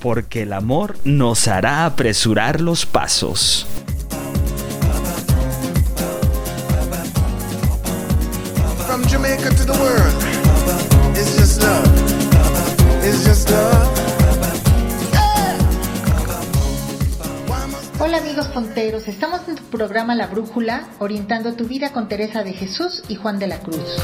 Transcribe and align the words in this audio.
Porque 0.00 0.42
el 0.42 0.52
amor 0.52 0.96
nos 1.04 1.46
hará 1.46 1.84
apresurar 1.84 2.60
los 2.60 2.86
pasos. 2.86 3.66
From 8.86 9.02
Jamaica 9.04 9.50
to 9.50 9.64
the 9.64 9.78
world, 9.78 11.16
it's 11.16 11.36
just 11.36 11.62
love. 11.62 11.86
It's 13.04 13.24
just 13.24 13.50
love. 13.50 14.00
Hola 17.98 18.16
amigos 18.16 18.48
fonteros, 18.54 19.06
estamos 19.08 19.46
en 19.46 19.56
tu 19.56 19.62
programa 19.64 20.14
La 20.14 20.26
Brújula, 20.26 20.88
orientando 20.98 21.52
tu 21.52 21.66
vida 21.66 21.92
con 21.92 22.08
Teresa 22.08 22.42
de 22.42 22.54
Jesús 22.54 23.02
y 23.08 23.16
Juan 23.16 23.38
de 23.38 23.46
la 23.46 23.58
Cruz. 23.58 23.98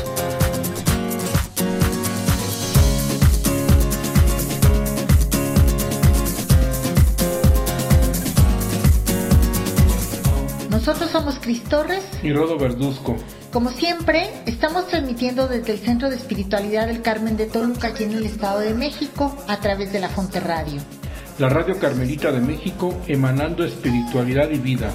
Nosotros 10.87 11.11
somos 11.11 11.41
Cris 11.41 11.65
Torres. 11.65 12.05
Y 12.23 12.33
Rodo 12.33 12.56
Verduzco. 12.56 13.17
Como 13.53 13.70
siempre, 13.70 14.31
estamos 14.47 14.87
transmitiendo 14.87 15.48
desde 15.48 15.73
el 15.73 15.79
Centro 15.81 16.09
de 16.09 16.15
Espiritualidad 16.15 16.87
del 16.87 17.03
Carmen 17.03 17.37
de 17.37 17.47
Toluca, 17.47 17.89
aquí 17.89 18.05
en 18.05 18.12
el 18.12 18.25
Estado 18.25 18.61
de 18.61 18.73
México, 18.73 19.37
a 19.48 19.59
través 19.59 19.92
de 19.92 19.98
la 19.98 20.09
Fonte 20.09 20.39
Radio. 20.39 20.81
La 21.41 21.48
Radio 21.48 21.77
Carmelita 21.81 22.31
de 22.31 22.39
México 22.39 22.95
emanando 23.09 23.64
espiritualidad 23.64 24.48
y 24.48 24.59
vida. 24.59 24.92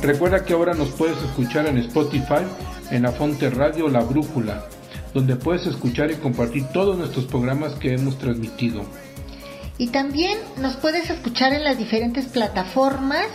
Recuerda 0.00 0.44
que 0.44 0.52
ahora 0.52 0.74
nos 0.74 0.90
puedes 0.90 1.20
escuchar 1.20 1.66
en 1.66 1.78
Spotify, 1.78 2.46
en 2.92 3.02
la 3.02 3.10
Fonte 3.10 3.50
Radio 3.50 3.88
La 3.88 3.98
Brújula, 4.04 4.64
donde 5.14 5.36
puedes 5.36 5.66
escuchar 5.66 6.10
y 6.10 6.16
compartir 6.16 6.66
todos 6.72 6.96
nuestros 6.98 7.24
programas 7.26 7.74
que 7.74 7.94
hemos 7.94 8.18
transmitido. 8.18 8.84
Y 9.78 9.88
también 9.88 10.38
nos 10.58 10.76
puedes 10.76 11.08
escuchar 11.10 11.52
en 11.52 11.64
las 11.64 11.78
diferentes 11.78 12.26
plataformas, 12.26 13.26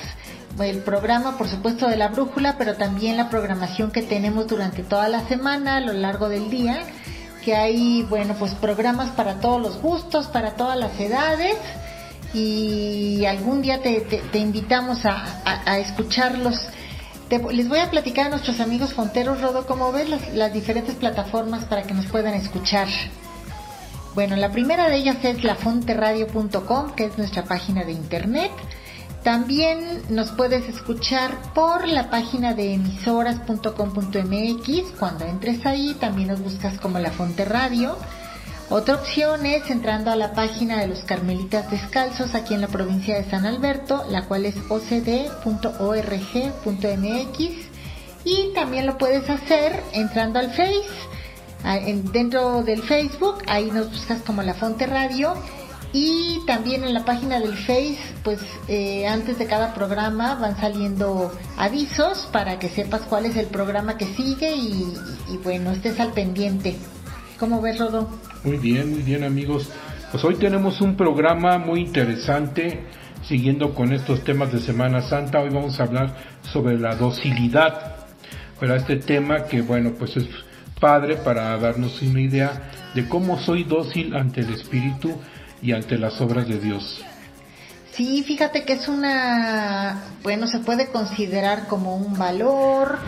el 0.59 0.77
programa 0.79 1.37
por 1.37 1.47
supuesto 1.49 1.87
de 1.87 1.97
la 1.97 2.09
brújula, 2.09 2.55
pero 2.57 2.75
también 2.75 3.17
la 3.17 3.29
programación 3.29 3.91
que 3.91 4.01
tenemos 4.03 4.47
durante 4.47 4.83
toda 4.83 5.09
la 5.09 5.27
semana, 5.27 5.77
a 5.77 5.81
lo 5.81 5.91
largo 5.93 6.29
del 6.29 6.49
día, 6.49 6.83
que 7.43 7.55
hay, 7.55 8.03
bueno, 8.03 8.35
pues 8.39 8.53
programas 8.53 9.09
para 9.11 9.39
todos 9.39 9.61
los 9.61 9.81
gustos, 9.81 10.27
para 10.27 10.55
todas 10.55 10.77
las 10.79 10.97
edades, 10.99 11.55
y 12.33 13.25
algún 13.25 13.61
día 13.61 13.81
te, 13.81 14.01
te- 14.01 14.17
te 14.31 14.37
invitamos 14.39 15.05
a, 15.05 15.41
a- 15.45 15.71
a 15.71 15.79
escucharlos. 15.79 16.55
Les 17.29 17.67
voy 17.67 17.79
a 17.79 17.89
platicar 17.89 18.27
a 18.27 18.29
nuestros 18.29 18.59
amigos 18.59 18.93
fonteros, 18.93 19.41
Rodo, 19.41 19.65
cómo 19.65 19.91
ves 19.91 20.09
las, 20.09 20.33
las 20.33 20.53
diferentes 20.53 20.95
plataformas 20.95 21.65
para 21.65 21.83
que 21.83 21.93
nos 21.93 22.05
puedan 22.05 22.35
escuchar. 22.35 22.87
Bueno, 24.13 24.35
la 24.35 24.51
primera 24.51 24.89
de 24.89 24.97
ellas 24.97 25.17
es 25.23 25.43
lafonteradio.com, 25.43 26.91
que 26.95 27.05
es 27.05 27.17
nuestra 27.17 27.43
página 27.43 27.83
de 27.83 27.91
internet. 27.91 28.52
También 29.23 30.03
nos 30.09 30.31
puedes 30.31 30.69
escuchar 30.69 31.35
por 31.53 31.87
la 31.87 32.11
página 32.11 32.53
de 32.53 32.75
emisoras.com.mx. 32.75 34.91
Cuando 34.99 35.25
entres 35.25 35.65
ahí, 35.65 35.95
también 35.99 36.27
nos 36.27 36.41
buscas 36.41 36.80
como 36.80 36.99
La 36.99 37.09
Fonte 37.09 37.43
Radio. 37.43 37.97
Otra 38.70 38.95
opción 38.95 39.45
es 39.45 39.70
entrando 39.70 40.09
a 40.11 40.15
la 40.15 40.33
página 40.33 40.80
de 40.80 40.87
los 40.87 40.99
Carmelitas 41.03 41.70
Descalzos 41.70 42.33
aquí 42.33 42.55
en 42.55 42.61
la 42.61 42.67
provincia 42.67 43.15
de 43.15 43.30
San 43.30 43.45
Alberto, 43.45 44.03
la 44.09 44.23
cual 44.23 44.45
es 44.45 44.55
ocd.org.mx. 44.70 45.30
Y 48.23 48.53
también 48.55 48.87
lo 48.87 48.98
puedes 48.98 49.30
hacer 49.30 49.83
entrando 49.93 50.39
al 50.39 50.49
Face. 50.52 50.81
En- 51.64 52.11
dentro 52.11 52.64
del 52.64 52.81
Facebook, 52.83 53.43
ahí 53.48 53.70
nos 53.71 53.92
buscas 53.92 54.21
como 54.23 54.42
La 54.42 54.55
Fonte 54.55 54.87
Radio. 54.87 55.33
Y 55.93 56.42
también 56.45 56.83
en 56.83 56.93
la 56.93 57.05
página 57.05 57.39
del 57.39 57.55
Face, 57.55 57.97
pues 58.23 58.42
eh, 58.67 59.08
antes 59.08 59.37
de 59.37 59.45
cada 59.45 59.73
programa 59.73 60.36
van 60.36 60.59
saliendo 60.59 61.32
avisos 61.58 62.27
para 62.33 62.59
que 62.59 62.67
sepas 62.67 63.02
cuál 63.03 63.26
es 63.27 63.37
el 63.37 63.45
programa 63.45 63.97
que 63.97 64.05
sigue 64.15 64.53
y, 64.55 64.93
y 65.32 65.37
bueno, 65.37 65.71
estés 65.71 65.99
al 66.02 66.11
pendiente. 66.11 66.76
¿Cómo 67.39 67.61
ves, 67.61 67.80
Rodo? 67.80 68.09
Muy 68.45 68.58
bien, 68.58 68.92
muy 68.92 69.02
bien 69.02 69.23
amigos. 69.23 69.67
Pues 70.11 70.23
hoy 70.23 70.36
tenemos 70.36 70.80
un 70.80 70.95
programa 70.95 71.58
muy 71.58 71.80
interesante, 71.80 72.83
siguiendo 73.28 73.73
con 73.73 73.92
estos 73.92 74.23
temas 74.23 74.54
de 74.54 74.60
Semana 74.60 75.02
Santa. 75.02 75.39
Hoy 75.39 75.50
vamos 75.50 75.80
a 75.80 75.83
hablar 75.83 76.16
sobre 76.54 76.78
la 76.78 76.95
docilidad. 76.95 78.06
Para 78.60 78.76
este 78.76 78.98
tema 78.98 79.45
que, 79.45 79.64
bueno, 79.64 79.94
pues 79.98 80.16
es 80.17 80.28
padre 80.80 81.16
para 81.16 81.58
darnos 81.58 82.00
una 82.04 82.22
idea 82.22 82.70
de 82.94 83.10
cómo 83.10 83.39
soy 83.39 83.64
dócil 83.64 84.16
ante 84.16 84.42
el 84.42 84.54
Espíritu 84.54 85.20
y 85.64 85.72
ante 85.72 85.98
las 85.98 86.22
obras 86.22 86.48
de 86.48 86.60
Dios. 86.60 87.04
Sí, 87.94 88.23
fíjate 88.27 88.64
que 88.64 88.73
es 88.73 88.88
una, 88.88 90.04
bueno, 90.22 90.45
se 90.45 90.60
puede 90.60 90.92
considerar 90.92 91.66
como 91.66 91.95
un 91.95 92.16
valor, 92.16 93.00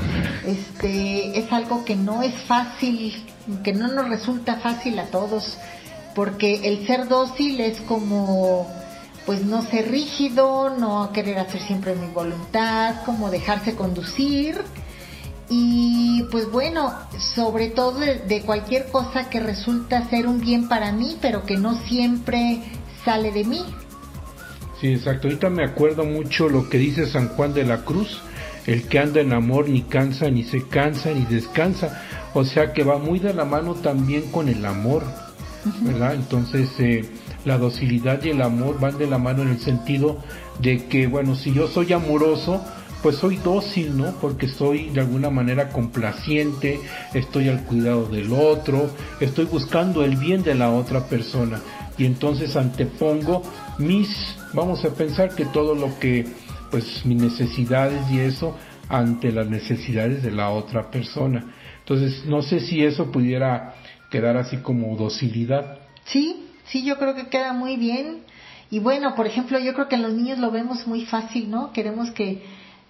este, 0.48 1.38
es 1.38 1.52
algo 1.52 1.86
que 1.86 1.96
no 1.96 2.24
es 2.24 2.34
fácil, 2.44 3.14
que 3.63 3.74
no 3.74 3.88
nos 3.88 4.09
resulta 4.09 4.58
fácil 4.58 5.00
a 5.00 5.06
todos, 5.06 5.58
porque 6.16 6.68
el 6.68 6.85
ser 6.88 7.08
dócil 7.08 7.59
es 7.62 7.80
como, 7.81 8.68
pues 9.25 9.46
no 9.46 9.62
ser 9.63 9.91
rígido, 9.91 10.69
no 10.78 11.12
querer 11.13 11.40
hacer 11.40 11.62
siempre 11.62 11.96
mi 11.96 12.07
voluntad, 12.07 13.03
como 13.06 13.30
dejarse 13.30 13.75
conducir, 13.75 14.62
y 15.50 16.24
pues 16.31 16.52
bueno, 16.52 16.94
sobre 17.36 17.69
todo 17.69 18.00
de, 18.00 18.19
de 18.19 18.41
cualquier 18.41 18.88
cosa 18.91 19.30
que 19.30 19.40
resulta 19.40 20.09
ser 20.09 20.28
un 20.28 20.41
bien 20.41 20.68
para 20.68 20.91
mí, 20.91 21.18
pero 21.22 21.46
que 21.46 21.57
no 21.57 21.75
siempre 21.86 22.62
sale 23.06 23.31
de 23.31 23.46
mí. 23.46 23.63
Sí, 24.80 24.94
exacto. 24.94 25.28
Ahorita 25.28 25.50
me 25.50 25.63
acuerdo 25.63 26.03
mucho 26.03 26.50
lo 26.50 26.69
que 26.69 26.78
dice 26.78 27.07
San 27.07 27.30
Juan 27.30 27.53
de 27.53 27.63
la 27.63 27.84
Cruz, 27.84 28.19
el 28.67 28.83
que 28.83 29.00
anda 29.00 29.22
en 29.22 29.33
amor 29.33 29.69
ni 29.69 29.81
cansa, 29.81 30.29
ni 30.29 30.44
se 30.44 30.67
cansa, 30.67 31.11
ni 31.11 31.25
descansa. 31.25 32.03
O 32.33 32.45
sea 32.45 32.73
que 32.73 32.83
va 32.83 33.00
muy 33.00 33.19
de 33.19 33.33
la 33.33 33.45
mano 33.45 33.73
también 33.75 34.29
con 34.29 34.50
el 34.50 34.63
amor, 34.66 35.03
¿verdad? 35.81 36.13
Entonces, 36.13 36.69
eh, 36.79 37.09
la 37.45 37.57
docilidad 37.57 38.23
y 38.23 38.29
el 38.29 38.41
amor 38.41 38.79
van 38.79 38.97
de 38.97 39.07
la 39.07 39.17
mano 39.17 39.41
en 39.41 39.50
el 39.50 39.59
sentido 39.59 40.17
de 40.59 40.85
que, 40.85 41.07
bueno, 41.07 41.35
si 41.35 41.53
yo 41.53 41.67
soy 41.67 41.94
amoroso, 41.94 42.61
pues 43.01 43.16
soy 43.16 43.38
dócil, 43.38 43.97
¿no? 43.97 44.11
Porque 44.19 44.47
soy 44.47 44.89
de 44.89 45.01
alguna 45.01 45.29
manera 45.29 45.69
complaciente, 45.69 46.79
estoy 47.13 47.47
al 47.47 47.63
cuidado 47.63 48.07
del 48.07 48.33
otro, 48.33 48.89
estoy 49.19 49.45
buscando 49.45 50.03
el 50.03 50.17
bien 50.17 50.44
de 50.44 50.56
la 50.56 50.72
otra 50.72 51.07
persona. 51.07 51.61
Y 51.97 52.06
entonces 52.06 52.56
antepongo 52.56 53.44
mis, 53.77 54.09
vamos 54.53 54.83
a 54.83 54.89
pensar 54.89 55.33
que 55.35 55.45
todo 55.45 55.73
lo 55.73 55.97
que, 56.00 56.25
pues 56.69 57.05
mis 57.05 57.22
necesidades 57.22 58.09
y 58.11 58.19
eso, 58.19 58.55
ante 58.89 59.31
las 59.31 59.47
necesidades 59.47 60.23
de 60.23 60.31
la 60.31 60.50
otra 60.50 60.89
persona. 60.89 61.53
Entonces, 61.79 62.25
no 62.25 62.42
sé 62.42 62.59
si 62.59 62.83
eso 62.83 63.12
pudiera 63.12 63.75
quedar 64.09 64.38
así 64.38 64.57
como 64.57 64.95
docilidad. 64.95 65.80
Sí, 66.06 66.47
sí, 66.65 66.83
yo 66.83 66.97
creo 66.97 67.15
que 67.15 67.27
queda 67.27 67.53
muy 67.53 67.77
bien. 67.77 68.24
Y 68.69 68.80
bueno, 68.80 69.15
por 69.15 69.27
ejemplo, 69.27 69.59
yo 69.59 69.74
creo 69.74 69.88
que 69.88 69.95
en 69.95 70.03
los 70.03 70.13
niños 70.13 70.39
lo 70.39 70.51
vemos 70.51 70.86
muy 70.88 71.06
fácil, 71.06 71.50
¿no? 71.50 71.71
Queremos 71.71 72.12
que, 72.12 72.44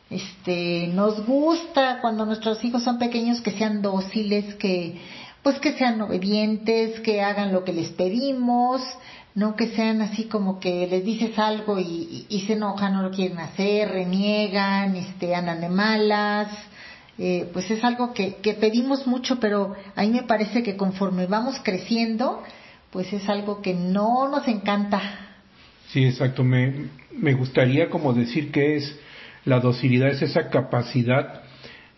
este, 0.09 0.87
nos 0.87 1.25
gusta 1.25 1.99
cuando 2.01 2.25
nuestros 2.25 2.63
hijos 2.63 2.83
son 2.83 2.97
pequeños 2.97 3.41
que 3.41 3.51
sean 3.51 3.81
dóciles, 3.81 4.55
que, 4.55 4.99
pues 5.43 5.59
que 5.59 5.73
sean 5.73 6.01
obedientes, 6.01 6.99
que 7.01 7.21
hagan 7.21 7.53
lo 7.53 7.63
que 7.63 7.73
les 7.73 7.89
pedimos, 7.89 8.81
no 9.37 9.55
que 9.55 9.67
sean 9.67 10.01
así 10.01 10.23
como 10.23 10.59
que 10.59 10.87
les 10.87 11.05
dices 11.05 11.37
algo 11.37 11.77
y, 11.77 12.25
y- 12.27 12.39
se 12.47 12.53
enojan, 12.53 12.93
no 12.93 13.03
lo 13.03 13.11
quieren 13.11 13.37
hacer, 13.37 13.87
reniegan, 13.87 14.95
este, 14.95 15.35
andan 15.35 15.61
de 15.61 15.69
malas. 15.69 16.47
Eh, 17.19 17.47
pues 17.53 17.69
es 17.69 17.83
algo 17.83 18.15
que, 18.15 18.37
que 18.37 18.55
pedimos 18.55 19.05
mucho, 19.05 19.39
pero 19.39 19.75
a 19.95 20.01
mí 20.01 20.09
me 20.09 20.23
parece 20.23 20.63
que 20.63 20.75
conforme 20.75 21.27
vamos 21.27 21.61
creciendo, 21.63 22.41
pues 22.89 23.13
es 23.13 23.29
algo 23.29 23.61
que 23.61 23.75
no 23.75 24.27
nos 24.27 24.47
encanta. 24.47 25.01
Sí, 25.89 26.03
exacto. 26.03 26.43
Me, 26.43 26.87
me 27.15 27.35
gustaría 27.35 27.91
como 27.91 28.13
decir 28.13 28.51
que 28.51 28.77
es 28.77 28.99
la 29.45 29.59
docilidad, 29.59 30.09
es 30.09 30.23
esa 30.23 30.49
capacidad 30.49 31.43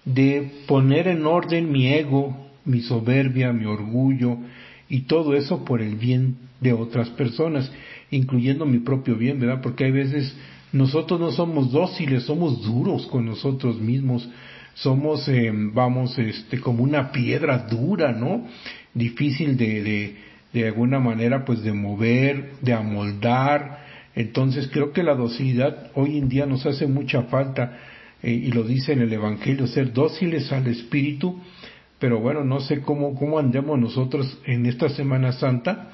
de 0.03 0.63
poner 0.67 1.07
en 1.07 1.25
orden 1.25 1.71
mi 1.71 1.87
ego, 1.87 2.35
mi 2.65 2.81
soberbia, 2.81 3.53
mi 3.53 3.63
orgullo 3.63 4.39
y 4.89 5.03
todo 5.03 5.35
eso 5.35 5.63
por 5.63 5.81
el 5.81 5.95
bien 5.95 6.48
de 6.59 6.73
otras 6.73 7.09
personas, 7.11 7.71
incluyendo 8.11 8.65
mi 8.65 8.79
propio 8.79 9.15
bien, 9.15 9.39
¿verdad? 9.39 9.61
Porque 9.61 9.85
hay 9.85 9.91
veces 9.91 10.35
nosotros 10.71 11.19
no 11.19 11.31
somos 11.31 11.71
dóciles, 11.71 12.23
somos 12.23 12.63
duros 12.63 13.07
con 13.07 13.25
nosotros 13.25 13.79
mismos, 13.79 14.29
somos, 14.75 15.27
eh, 15.27 15.51
vamos, 15.53 16.17
este, 16.19 16.59
como 16.59 16.83
una 16.83 17.11
piedra 17.11 17.65
dura, 17.69 18.11
¿no? 18.11 18.45
Difícil 18.93 19.57
de, 19.57 20.15
de, 20.53 20.67
alguna 20.67 20.99
manera, 20.99 21.43
pues, 21.43 21.63
de 21.63 21.73
mover, 21.73 22.51
de 22.61 22.73
amoldar. 22.73 23.79
Entonces, 24.15 24.69
creo 24.71 24.93
que 24.93 25.03
la 25.03 25.15
docilidad 25.15 25.91
hoy 25.95 26.17
en 26.17 26.29
día 26.29 26.45
nos 26.45 26.65
hace 26.65 26.87
mucha 26.87 27.23
falta, 27.23 27.79
eh, 28.21 28.31
y 28.31 28.51
lo 28.51 28.63
dice 28.63 28.93
en 28.93 29.01
el 29.01 29.11
Evangelio, 29.11 29.65
ser 29.67 29.91
dóciles 29.91 30.51
al 30.51 30.67
Espíritu, 30.67 31.41
pero 31.97 32.19
bueno, 32.19 32.43
no 32.43 32.59
sé 32.61 32.81
cómo, 32.81 33.15
cómo 33.15 33.39
andemos 33.39 33.77
nosotros 33.77 34.39
en 34.45 34.65
esta 34.65 34.87
Semana 34.89 35.33
Santa 35.33 35.93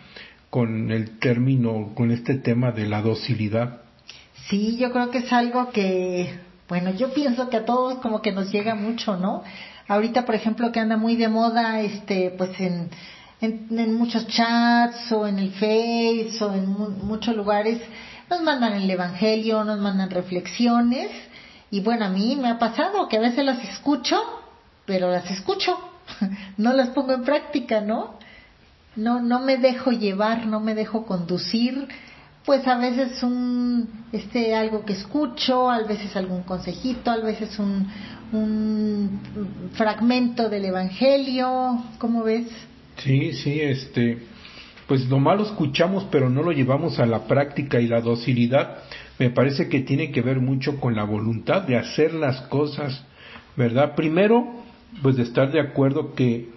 con 0.56 0.90
el 0.90 1.19
término, 1.19 1.92
con 1.96 2.12
este 2.12 2.36
tema 2.36 2.72
de 2.72 2.88
la 2.88 3.02
docilidad. 3.02 3.81
Sí, 4.48 4.78
yo 4.78 4.90
creo 4.94 5.12
que 5.12 5.18
es 5.18 5.34
algo 5.34 5.69
que, 5.72 6.34
bueno, 6.69 6.92
yo 6.92 7.13
pienso 7.13 7.50
que 7.50 7.57
a 7.57 7.66
todos 7.66 7.96
como 7.96 8.22
que 8.22 8.31
nos 8.31 8.54
llega 8.54 8.74
mucho, 8.74 9.18
¿no? 9.18 9.44
Ahorita, 9.90 10.24
por 10.25 10.34
ejemplo, 10.34 10.72
que 10.72 10.80
anda 10.80 10.96
muy 10.96 11.18
de 11.18 11.28
moda, 11.28 11.81
este, 11.81 12.30
pues 12.38 12.57
en, 12.62 12.90
en, 13.42 13.68
en 13.78 13.94
muchos 13.96 14.28
chats 14.28 15.12
o 15.12 15.28
en 15.28 15.40
el 15.40 15.52
Face 15.52 16.42
o 16.42 16.54
en 16.54 16.68
mu- 16.69 16.90
muchos 17.04 17.36
lugares, 17.36 17.81
nos 18.30 18.42
mandan 18.42 18.75
el 18.75 18.90
Evangelio, 18.90 19.62
nos 19.66 19.80
mandan 19.81 20.10
reflexiones 20.10 21.10
y 21.69 21.81
bueno, 21.81 22.06
a 22.06 22.10
mí 22.10 22.38
me 22.42 22.48
ha 22.48 22.60
pasado 22.60 23.10
que 23.10 23.18
a 23.18 23.19
veces 23.28 23.44
las 23.44 23.62
escucho, 23.62 24.16
pero 24.86 25.12
las 25.12 25.30
escucho, 25.30 25.78
no 26.58 26.72
las 26.72 26.92
pongo 26.92 27.12
en 27.12 27.24
práctica, 27.25 27.81
¿no? 27.81 28.14
No 28.95 29.21
no 29.21 29.39
me 29.39 29.57
dejo 29.57 29.92
llevar, 29.92 30.47
no 30.47 30.59
me 30.59 30.75
dejo 30.75 31.06
conducir, 31.06 31.88
pues 32.45 32.68
a 32.68 32.77
veces 32.77 33.21
un 33.24 33.89
este 34.12 34.56
algo 34.56 34.86
que 34.86 34.94
escucho, 34.94 35.69
a 35.69 35.83
veces 35.83 36.15
algún 36.15 36.44
consejito, 36.44 37.12
a 37.12 37.18
veces 37.18 37.57
un 37.59 37.88
un 38.31 39.19
fragmento 39.74 40.50
del 40.50 40.65
evangelio, 40.65 41.83
¿cómo 42.00 42.24
ves? 42.24 42.47
Sí, 42.97 43.33
sí, 43.33 43.62
este, 43.62 44.19
pues 44.88 45.07
lo 45.07 45.19
malo 45.19 45.44
escuchamos, 45.44 46.06
pero 46.12 46.30
no 46.30 46.44
lo 46.44 46.51
llevamos 46.51 47.00
a 47.00 47.06
la 47.06 47.27
práctica 47.27 47.80
y 47.80 47.88
la 47.88 48.01
docilidad 48.01 48.77
me 49.19 49.30
parece 49.30 49.69
que 49.69 49.81
tiene 49.81 50.12
que 50.12 50.21
ver 50.21 50.39
mucho 50.39 50.80
con 50.80 50.95
la 50.95 51.03
voluntad 51.03 51.63
de 51.63 51.77
hacer 51.77 52.13
las 52.13 52.41
cosas, 52.44 53.03
¿verdad? 53.56 53.95
Primero, 53.95 54.45
pues 55.01 55.15
de 55.15 55.24
estar 55.24 55.51
de 55.51 55.62
acuerdo 55.62 56.13
que 56.13 56.50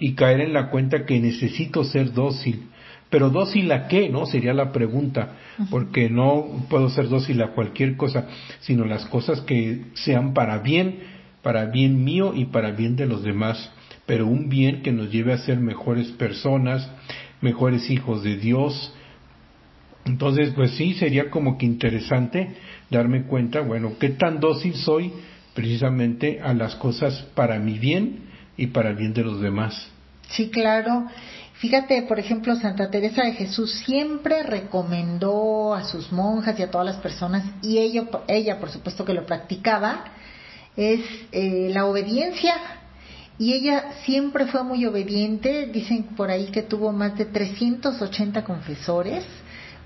y 0.00 0.14
caer 0.14 0.40
en 0.40 0.54
la 0.54 0.70
cuenta 0.70 1.04
que 1.04 1.20
necesito 1.20 1.84
ser 1.84 2.12
dócil. 2.12 2.64
Pero 3.10 3.28
dócil 3.28 3.70
a 3.72 3.86
qué, 3.86 4.08
¿no? 4.08 4.24
Sería 4.24 4.54
la 4.54 4.72
pregunta, 4.72 5.32
porque 5.68 6.08
no 6.08 6.64
puedo 6.70 6.88
ser 6.88 7.08
dócil 7.08 7.42
a 7.42 7.48
cualquier 7.48 7.96
cosa, 7.96 8.26
sino 8.60 8.84
las 8.84 9.04
cosas 9.06 9.40
que 9.42 9.82
sean 9.94 10.32
para 10.32 10.58
bien, 10.58 11.00
para 11.42 11.66
bien 11.66 12.02
mío 12.04 12.32
y 12.34 12.46
para 12.46 12.70
bien 12.70 12.96
de 12.96 13.06
los 13.06 13.22
demás, 13.22 13.70
pero 14.06 14.26
un 14.26 14.48
bien 14.48 14.82
que 14.82 14.92
nos 14.92 15.10
lleve 15.10 15.32
a 15.32 15.38
ser 15.38 15.58
mejores 15.58 16.08
personas, 16.12 16.88
mejores 17.40 17.90
hijos 17.90 18.22
de 18.22 18.36
Dios. 18.36 18.94
Entonces, 20.06 20.52
pues 20.54 20.72
sí, 20.72 20.94
sería 20.94 21.30
como 21.30 21.58
que 21.58 21.66
interesante 21.66 22.54
darme 22.90 23.24
cuenta, 23.24 23.60
bueno, 23.60 23.94
qué 23.98 24.10
tan 24.10 24.38
dócil 24.38 24.74
soy 24.74 25.12
precisamente 25.54 26.40
a 26.40 26.54
las 26.54 26.76
cosas 26.76 27.26
para 27.34 27.58
mi 27.58 27.78
bien 27.78 28.29
y 28.60 28.66
para 28.66 28.90
el 28.90 28.96
bien 28.96 29.14
de 29.14 29.24
los 29.24 29.40
demás. 29.40 29.88
Sí, 30.28 30.50
claro. 30.50 31.06
Fíjate, 31.54 32.02
por 32.02 32.18
ejemplo, 32.18 32.54
Santa 32.56 32.90
Teresa 32.90 33.22
de 33.22 33.32
Jesús 33.32 33.72
siempre 33.86 34.42
recomendó 34.42 35.72
a 35.74 35.84
sus 35.84 36.12
monjas 36.12 36.58
y 36.58 36.62
a 36.62 36.70
todas 36.70 36.86
las 36.86 36.96
personas, 36.96 37.42
y 37.62 37.78
ella, 37.78 38.04
ella 38.28 38.60
por 38.60 38.70
supuesto 38.70 39.06
que 39.06 39.14
lo 39.14 39.24
practicaba, 39.24 40.04
es 40.76 41.00
eh, 41.32 41.70
la 41.72 41.86
obediencia. 41.86 42.54
Y 43.38 43.54
ella 43.54 43.92
siempre 44.04 44.44
fue 44.44 44.62
muy 44.62 44.84
obediente, 44.84 45.66
dicen 45.72 46.02
por 46.14 46.30
ahí 46.30 46.48
que 46.48 46.60
tuvo 46.60 46.92
más 46.92 47.16
de 47.16 47.24
380 47.24 48.44
confesores, 48.44 49.24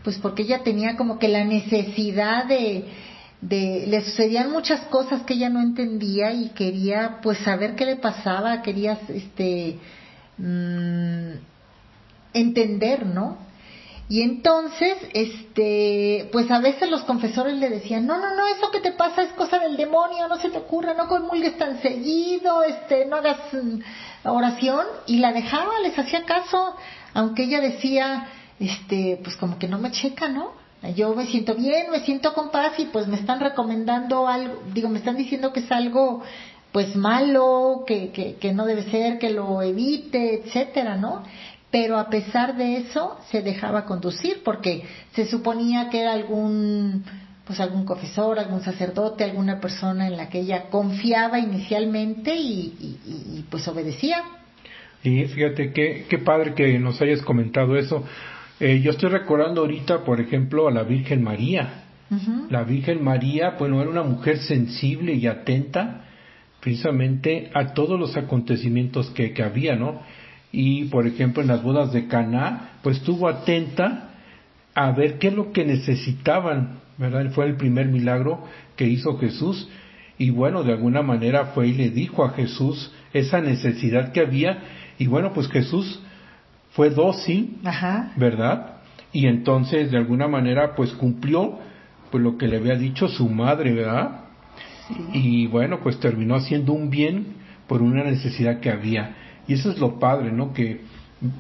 pues 0.03 0.19
porque 0.19 0.43
ella 0.43 0.65
tenía 0.65 0.97
como 0.97 1.21
que 1.21 1.29
la 1.29 1.45
necesidad 1.45 2.47
de, 2.47 2.87
de, 3.49 3.85
le 3.87 4.01
sucedían 4.03 4.51
muchas 4.51 4.81
cosas 4.87 5.23
que 5.23 5.35
ella 5.35 5.51
no 5.51 5.61
entendía 5.61 6.33
y 6.33 6.49
quería 6.51 7.19
pues 7.23 7.39
saber 7.39 7.75
qué 7.77 7.85
le 7.85 7.97
pasaba, 7.97 8.63
quería 8.63 8.99
este 9.09 9.79
mm, 10.39 11.33
entender, 12.33 13.05
¿no? 13.07 13.37
Y 14.09 14.23
entonces, 14.23 14.97
este, 15.15 16.29
pues 16.33 16.51
a 16.51 16.59
veces 16.59 16.91
los 16.91 17.03
confesores 17.03 17.55
le 17.55 17.71
decían, 17.71 18.07
no, 18.07 18.19
no, 18.19 18.35
no, 18.35 18.47
eso 18.47 18.71
que 18.71 18.81
te 18.81 18.93
pasa 18.93 19.23
es 19.23 19.33
cosa 19.33 19.59
del 19.59 19.77
demonio, 19.77 20.29
no 20.29 20.37
se 20.37 20.51
te 20.51 20.59
ocurra, 20.59 20.93
no 20.95 21.09
comulgues 21.09 21.57
tan 21.57 21.81
seguido, 21.81 22.63
este, 22.63 23.07
no 23.07 23.17
hagas 23.17 23.39
mm, 23.53 24.29
oración, 24.29 24.87
y 25.07 25.19
la 25.19 25.33
dejaba, 25.33 25.79
les 25.83 25.99
hacía 25.99 26.25
caso, 26.25 26.77
aunque 27.15 27.45
ella 27.45 27.61
decía, 27.61 28.29
este, 28.59 29.21
pues 29.23 29.37
como 29.37 29.59
que 29.59 29.69
no 29.69 29.79
me 29.79 29.91
checa, 29.91 30.29
¿no? 30.29 30.64
Yo 30.93 31.15
me 31.15 31.27
siento 31.27 31.55
bien, 31.55 31.91
me 31.91 32.01
siento 32.01 32.35
con 32.35 32.51
paz 32.51 32.79
y 32.79 32.87
pues 32.87 33.07
me 33.07 33.17
están 33.17 33.41
recomendando 33.41 34.29
algo, 34.29 34.63
digo, 34.73 34.89
me 34.89 34.99
están 34.99 35.17
diciendo 35.17 35.53
que 35.53 35.61
es 35.61 35.73
algo 35.73 36.23
pues 36.73 36.97
malo, 36.97 37.85
que, 37.87 38.11
que, 38.11 38.35
que 38.35 38.53
no 38.53 38.67
debe 38.67 38.83
ser, 38.91 39.19
que 39.19 39.31
lo 39.31 39.63
evite, 39.63 40.35
etcétera, 40.35 40.97
¿no? 40.97 41.23
Pero 41.71 41.99
a 41.99 42.09
pesar 42.11 42.57
de 42.57 42.79
eso 42.79 43.19
se 43.31 43.43
dejaba 43.43 43.85
conducir 43.85 44.43
porque 44.45 44.83
se 45.13 45.27
suponía 45.27 45.89
que 45.91 46.01
era 46.01 46.13
algún 46.13 47.05
pues 47.47 47.61
algún 47.61 47.85
confesor, 47.85 48.39
algún 48.39 48.63
sacerdote, 48.63 49.23
alguna 49.25 49.61
persona 49.61 50.07
en 50.07 50.17
la 50.17 50.29
que 50.29 50.41
ella 50.41 50.71
confiaba 50.71 51.39
inicialmente 51.39 52.35
y, 52.35 52.99
y, 53.05 53.45
pues 53.51 53.69
obedecía. 53.69 54.23
Y 55.03 55.25
fíjate 55.27 55.73
qué, 55.73 56.07
qué 56.09 56.19
padre 56.19 56.55
que 56.55 56.79
nos 56.79 57.01
hayas 57.03 57.21
comentado 57.21 57.77
eso. 57.77 58.03
Eh, 58.61 58.81
yo 58.81 58.93
estoy 58.93 59.11
recordando 59.11 59.63
ahorita, 59.63 60.05
por 60.05 60.21
ejemplo, 60.21 60.69
a 60.69 60.71
la 60.71 60.83
Virgen 60.83 61.23
María. 61.23 61.81
La 62.49 62.63
Virgen 62.63 63.03
María, 63.03 63.57
bueno, 63.59 63.81
era 63.81 63.91
una 63.91 64.05
mujer 64.05 64.39
sensible 64.39 65.15
y 65.15 65.27
atenta 65.27 66.05
precisamente 66.61 67.51
a 67.55 67.75
todos 67.75 67.99
los 67.99 68.17
acontecimientos 68.17 69.11
que, 69.11 69.33
que 69.33 69.43
había, 69.43 69.75
¿no? 69.75 70.01
Y, 70.53 70.85
por 70.85 71.09
ejemplo, 71.09 71.43
en 71.43 71.49
las 71.49 71.63
bodas 71.63 71.93
de 71.93 72.07
Caná, 72.07 72.79
pues 72.83 72.99
estuvo 72.99 73.27
atenta 73.27 74.11
a 74.75 74.93
ver 74.93 75.19
qué 75.19 75.29
es 75.29 75.35
lo 75.35 75.51
que 75.51 75.65
necesitaban, 75.65 76.81
¿verdad? 76.99 77.31
Fue 77.33 77.47
el 77.47 77.57
primer 77.57 77.87
milagro 77.87 78.45
que 78.77 78.87
hizo 78.87 79.19
Jesús 79.19 79.69
y 80.19 80.31
bueno, 80.31 80.63
de 80.63 80.73
alguna 80.73 81.03
manera 81.03 81.47
fue 81.47 81.69
y 81.69 81.73
le 81.73 81.91
dijo 81.91 82.25
a 82.25 82.31
Jesús 82.31 82.93
esa 83.13 83.41
necesidad 83.41 84.13
que 84.13 84.21
había 84.21 84.59
y 84.99 85.07
bueno, 85.07 85.33
pues 85.33 85.49
Jesús 85.49 86.01
fue 86.75 86.91
dócil, 86.91 87.59
Ajá. 87.65 88.13
¿verdad? 88.17 88.77
Y 89.13 89.27
entonces 89.27 89.91
de 89.91 89.97
alguna 89.97 90.29
manera 90.29 90.75
pues 90.75 90.93
cumplió 90.93 91.59
pues 92.11 92.23
lo 92.23 92.37
que 92.37 92.47
le 92.47 92.59
había 92.59 92.77
dicho 92.77 93.09
su 93.09 93.29
madre, 93.29 93.73
¿verdad? 93.73 94.21
Y 95.13 95.47
bueno, 95.47 95.81
pues 95.81 95.99
terminó 95.99 96.35
haciendo 96.35 96.73
un 96.73 96.91
bien 96.91 97.27
por 97.67 97.81
una 97.81 98.05
necesidad 98.05 98.61
que 98.61 98.71
había. 98.71 99.17
Y 99.49 99.55
eso 99.55 99.71
es 99.71 99.79
lo 99.79 99.99
padre, 99.99 100.31
¿no? 100.31 100.53
Que 100.53 100.81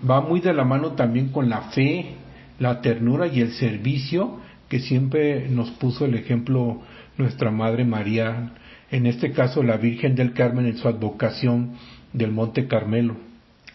va 0.09 0.21
muy 0.21 0.41
de 0.41 0.55
la 0.55 0.65
mano 0.65 0.93
también 0.93 1.29
con 1.29 1.49
la 1.49 1.63
fe, 1.63 2.15
la 2.59 2.81
ternura 2.81 3.27
y 3.27 3.41
el 3.41 3.53
servicio 3.53 4.41
que 4.69 4.81
siempre 4.81 5.49
nos 5.49 5.71
puso 5.73 6.07
el 6.07 6.15
ejemplo 6.15 6.81
nuestra 7.19 7.51
Madre 7.51 7.85
María, 7.85 8.53
en 8.91 9.07
este 9.07 9.33
caso 9.33 9.63
la 9.63 9.77
Virgen 9.77 10.15
del 10.15 10.33
Carmen 10.33 10.67
en 10.67 10.77
su 10.77 10.89
advocación 10.89 11.75
del 12.13 12.33
Monte 12.33 12.67
Carmelo. 12.67 13.17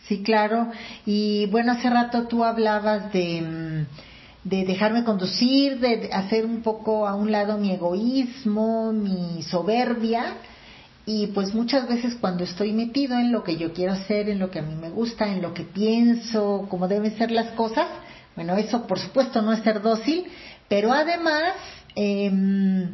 Sí, 0.10 0.24
claro. 0.24 0.72
Y 1.06 1.46
bueno, 1.52 1.72
hace 1.72 1.88
rato 1.88 2.24
tú 2.28 2.44
hablabas 2.44 3.14
de, 3.14 3.42
mm, 3.42 4.50
de 4.50 4.66
dejarme 4.66 5.04
conducir, 5.04 5.80
de 5.80 6.10
hacer 6.12 6.48
un 6.48 6.64
poco 6.64 7.08
a 7.08 7.14
un 7.14 7.32
lado 7.32 7.60
mi 7.60 7.72
egoísmo, 7.72 8.92
mi 8.92 9.44
soberbia. 9.44 10.38
Y 11.06 11.28
pues 11.28 11.54
muchas 11.54 11.88
veces 11.88 12.16
cuando 12.20 12.44
estoy 12.44 12.74
metido 12.74 13.20
en 13.20 13.32
lo 13.32 13.44
que 13.44 13.58
yo 13.58 13.72
quiero 13.72 13.94
hacer, 13.94 14.30
en 14.30 14.40
lo 14.40 14.50
que 14.50 14.60
a 14.60 14.64
mí 14.64 14.74
me 14.74 14.90
gusta, 14.90 15.28
en 15.28 15.44
lo 15.44 15.54
que 15.54 15.64
pienso, 15.64 16.66
cómo 16.72 16.88
deben 16.88 17.16
ser 17.16 17.30
las 17.30 17.52
cosas, 17.52 17.86
bueno, 18.36 18.56
eso 18.58 18.88
por 18.88 19.00
supuesto 19.00 19.44
no 19.44 19.54
es 19.54 19.62
ser 19.62 19.82
dócil, 19.82 20.26
pero 20.68 20.92
además, 20.92 21.54
em, 21.96 22.90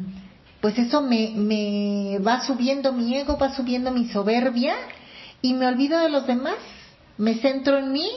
pues 0.60 0.78
eso 0.78 1.00
me, 1.02 1.32
me 1.36 2.18
va 2.18 2.42
subiendo 2.44 2.92
mi 2.92 3.16
ego, 3.16 3.38
va 3.38 3.54
subiendo 3.54 3.90
mi 3.90 4.08
soberbia 4.08 4.74
y 5.42 5.54
me 5.54 5.66
olvido 5.66 5.98
de 6.00 6.08
los 6.08 6.26
demás, 6.26 6.56
me 7.18 7.34
centro 7.34 7.78
en 7.78 7.92
mí 7.92 8.08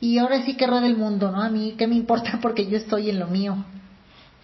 y 0.00 0.18
ahora 0.18 0.42
sí 0.42 0.56
que 0.56 0.66
rueda 0.66 0.86
el 0.86 0.96
mundo, 0.96 1.30
¿no? 1.30 1.42
A 1.42 1.48
mí, 1.48 1.74
¿qué 1.76 1.86
me 1.86 1.96
importa? 1.96 2.38
Porque 2.42 2.68
yo 2.68 2.76
estoy 2.76 3.10
en 3.10 3.18
lo 3.18 3.26
mío. 3.26 3.56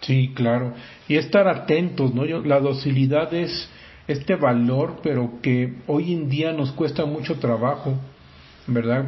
Sí, 0.01 0.33
claro. 0.35 0.75
Y 1.09 1.17
estar 1.17 1.49
atentos, 1.49 2.15
¿no? 2.15 2.27
Yo, 2.27 2.43
la 2.43 2.61
docilidad 2.61 3.33
es 3.33 3.69
este 4.07 4.37
valor, 4.37 5.01
pero 5.03 5.41
que 5.41 5.75
hoy 5.87 6.13
en 6.13 6.29
día 6.29 6.53
nos 6.53 6.73
cuesta 6.73 7.07
mucho 7.07 7.37
trabajo, 7.37 7.95
¿verdad? 8.67 9.07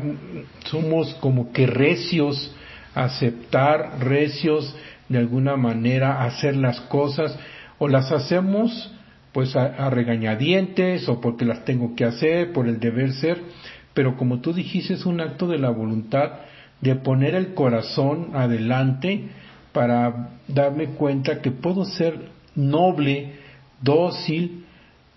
Somos 0.67 1.13
como 1.15 1.53
que 1.53 1.67
recios 1.67 2.55
a 2.95 3.05
aceptar, 3.05 3.99
recios 4.01 4.75
de 5.09 5.19
alguna 5.19 5.57
manera 5.57 6.23
a 6.23 6.25
hacer 6.25 6.57
las 6.57 6.81
cosas, 6.83 7.39
o 7.79 7.89
las 7.89 8.11
hacemos 8.11 8.93
pues 9.33 9.55
a, 9.55 9.67
a 9.67 9.91
regañadientes 9.91 11.07
o 11.11 11.21
porque 11.21 11.45
las 11.45 11.67
tengo 11.67 11.95
que 11.95 12.07
hacer, 12.07 12.53
por 12.53 12.67
el 12.67 12.81
deber 12.81 13.13
ser, 13.13 13.39
pero 13.97 14.19
como 14.19 14.41
tú 14.41 14.53
dijiste 14.53 14.93
es 14.93 15.07
un 15.07 15.23
acto 15.23 15.49
de 15.49 15.59
la 15.59 15.71
voluntad 15.71 16.33
de 16.83 16.97
poner 16.97 17.35
el 17.35 17.55
corazón 17.55 18.29
adelante 18.35 19.31
para 19.73 20.33
darme 20.49 20.89
cuenta 20.89 21.41
que 21.41 21.51
puedo 21.51 21.87
ser 21.87 22.29
noble, 22.55 23.37
dócil 23.81 24.67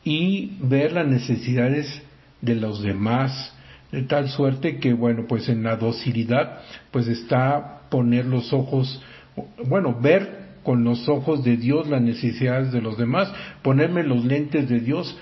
y 0.06 0.54
ver 0.62 0.94
las 0.94 1.06
necesidades 1.08 2.02
de 2.40 2.56
los 2.56 2.82
demás, 2.82 3.54
de 3.92 4.04
tal 4.04 4.30
suerte 4.30 4.78
que, 4.78 4.94
bueno, 4.94 5.26
pues 5.28 5.50
en 5.50 5.64
la 5.64 5.76
docilidad, 5.76 6.60
pues 6.92 7.10
está 7.10 7.82
poner 7.90 8.24
los 8.24 8.54
ojos, 8.54 9.02
bueno, 9.68 10.00
ver 10.00 10.40
con 10.64 10.86
los 10.86 11.10
ojos 11.10 11.44
de 11.44 11.58
Dios 11.58 11.90
las 11.90 12.02
necesidades 12.02 12.72
de 12.72 12.82
los 12.82 12.98
demás, 12.98 13.30
ponerme 13.62 14.04
los 14.04 14.24
lentes 14.24 14.70
de 14.70 14.80
Dios. 14.80 15.18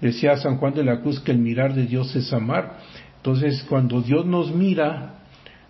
Decía 0.00 0.38
San 0.38 0.56
Juan 0.56 0.72
de 0.72 0.82
la 0.82 1.00
Cruz 1.02 1.20
que 1.20 1.32
el 1.32 1.38
mirar 1.38 1.74
de 1.74 1.86
Dios 1.86 2.16
es 2.16 2.32
amar. 2.32 2.78
Entonces, 3.22 3.64
cuando 3.68 4.02
Dios 4.02 4.26
nos 4.26 4.52
mira, 4.52 5.20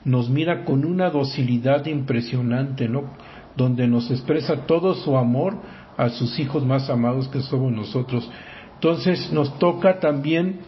nos 0.07 0.31
mira 0.31 0.65
con 0.65 0.87
una 0.87 1.11
docilidad 1.11 1.85
impresionante, 1.85 2.89
¿no? 2.89 3.13
Donde 3.59 3.87
nos 3.87 4.11
expresa 4.11 4.65
todo 4.65 4.95
su 4.95 5.19
amor 5.19 5.59
a 5.99 6.09
sus 6.09 6.39
hijos 6.39 6.65
más 6.65 6.89
amados 6.89 7.29
que 7.29 7.43
somos 7.43 7.71
nosotros. 7.71 8.31
Entonces 8.77 9.31
nos 9.35 9.59
toca 9.59 10.01
también 10.01 10.61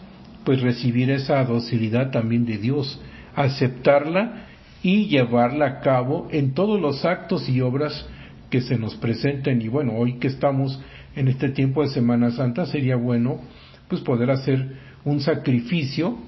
pues 0.43 0.61
recibir 0.61 1.09
esa 1.09 1.43
docilidad 1.43 2.11
también 2.11 2.45
de 2.45 2.59
Dios, 2.59 3.01
aceptarla 3.35 4.45
y 4.83 5.07
llevarla 5.07 5.65
a 5.65 5.79
cabo 5.79 6.27
en 6.29 6.53
todos 6.53 6.79
los 6.79 7.03
actos 7.03 7.49
y 7.49 7.61
obras 7.61 8.05
que 8.51 8.61
se 8.61 8.77
nos 8.77 8.93
presenten 8.93 9.59
y 9.59 9.69
bueno, 9.69 9.93
hoy 9.93 10.19
que 10.19 10.27
estamos 10.27 10.79
en 11.15 11.29
este 11.29 11.49
tiempo 11.49 11.81
de 11.81 11.89
Semana 11.89 12.29
Santa 12.29 12.67
sería 12.67 12.95
bueno 12.95 13.39
pues 13.87 14.01
poder 14.01 14.29
hacer 14.29 14.77
un 15.03 15.19
sacrificio 15.19 16.19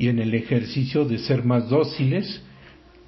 y 0.00 0.08
en 0.08 0.18
el 0.18 0.32
ejercicio 0.32 1.04
de 1.04 1.18
ser 1.18 1.44
más 1.44 1.68
dóciles 1.68 2.40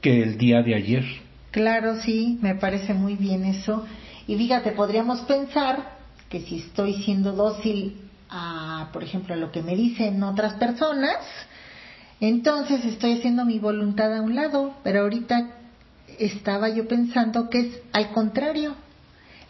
que 0.03 0.23
el 0.23 0.37
día 0.37 0.63
de 0.63 0.75
ayer. 0.75 1.03
Claro, 1.51 1.99
sí, 2.03 2.39
me 2.43 2.55
parece 2.55 2.93
muy 2.93 3.17
bien 3.17 3.45
eso. 3.47 3.87
Y 4.27 4.37
fíjate, 4.37 4.73
podríamos 4.73 5.21
pensar 5.21 5.97
que 6.29 6.43
si 6.43 6.59
estoy 6.59 7.03
siendo 7.03 7.33
dócil 7.33 7.97
a, 8.29 8.91
por 8.93 9.03
ejemplo, 9.03 9.33
a 9.33 9.39
lo 9.39 9.51
que 9.51 9.63
me 9.63 9.75
dicen 9.75 10.23
otras 10.23 10.53
personas, 10.55 11.17
entonces 12.21 12.85
estoy 12.85 13.15
haciendo 13.15 13.47
mi 13.47 13.59
voluntad 13.59 14.15
a 14.15 14.21
un 14.21 14.35
lado, 14.35 14.75
pero 14.85 15.01
ahorita 15.01 15.49
estaba 16.19 16.69
yo 16.69 16.87
pensando 16.89 17.49
que 17.49 17.61
es 17.61 17.81
al 17.95 18.11
contrario. 18.11 18.75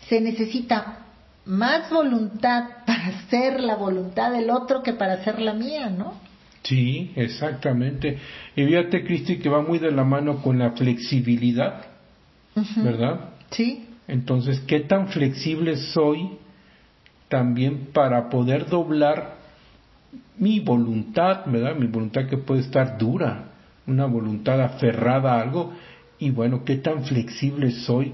Se 0.08 0.20
necesita 0.20 1.06
más 1.44 1.90
voluntad 1.90 2.68
para 2.86 3.08
hacer 3.08 3.58
la 3.58 3.74
voluntad 3.74 4.30
del 4.30 4.48
otro 4.48 4.84
que 4.84 4.92
para 4.92 5.14
hacer 5.14 5.40
la 5.40 5.54
mía, 5.54 5.90
¿no? 5.90 6.30
Sí, 6.62 7.12
exactamente. 7.16 8.18
Y 8.54 8.64
fíjate, 8.64 9.04
Cristi, 9.04 9.38
que 9.38 9.48
va 9.48 9.62
muy 9.62 9.78
de 9.78 9.90
la 9.90 10.04
mano 10.04 10.42
con 10.42 10.58
la 10.58 10.72
flexibilidad. 10.72 11.86
¿verdad? 12.76 13.30
Sí, 13.50 13.86
Entonces, 14.08 14.60
¿qué 14.66 14.80
tan 14.80 15.08
flexible 15.08 15.76
soy 15.76 16.28
también 17.28 17.88
para 17.92 18.28
poder 18.28 18.68
doblar 18.68 19.36
mi 20.36 20.60
voluntad, 20.60 21.46
¿verdad? 21.46 21.74
Mi 21.76 21.86
voluntad 21.86 22.26
que 22.26 22.36
puede 22.36 22.60
estar 22.60 22.98
dura, 22.98 23.46
una 23.86 24.06
voluntad 24.06 24.60
aferrada 24.60 25.34
a 25.34 25.40
algo, 25.40 25.72
y 26.18 26.30
bueno, 26.30 26.64
¿qué 26.64 26.76
tan 26.76 27.04
flexible 27.04 27.70
soy? 27.70 28.12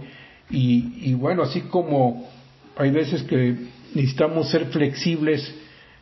Y, 0.50 1.10
y 1.10 1.14
bueno, 1.14 1.42
así 1.42 1.62
como 1.62 2.28
hay 2.76 2.90
veces 2.90 3.22
que 3.24 3.56
necesitamos 3.94 4.50
ser 4.50 4.66
flexibles 4.66 5.54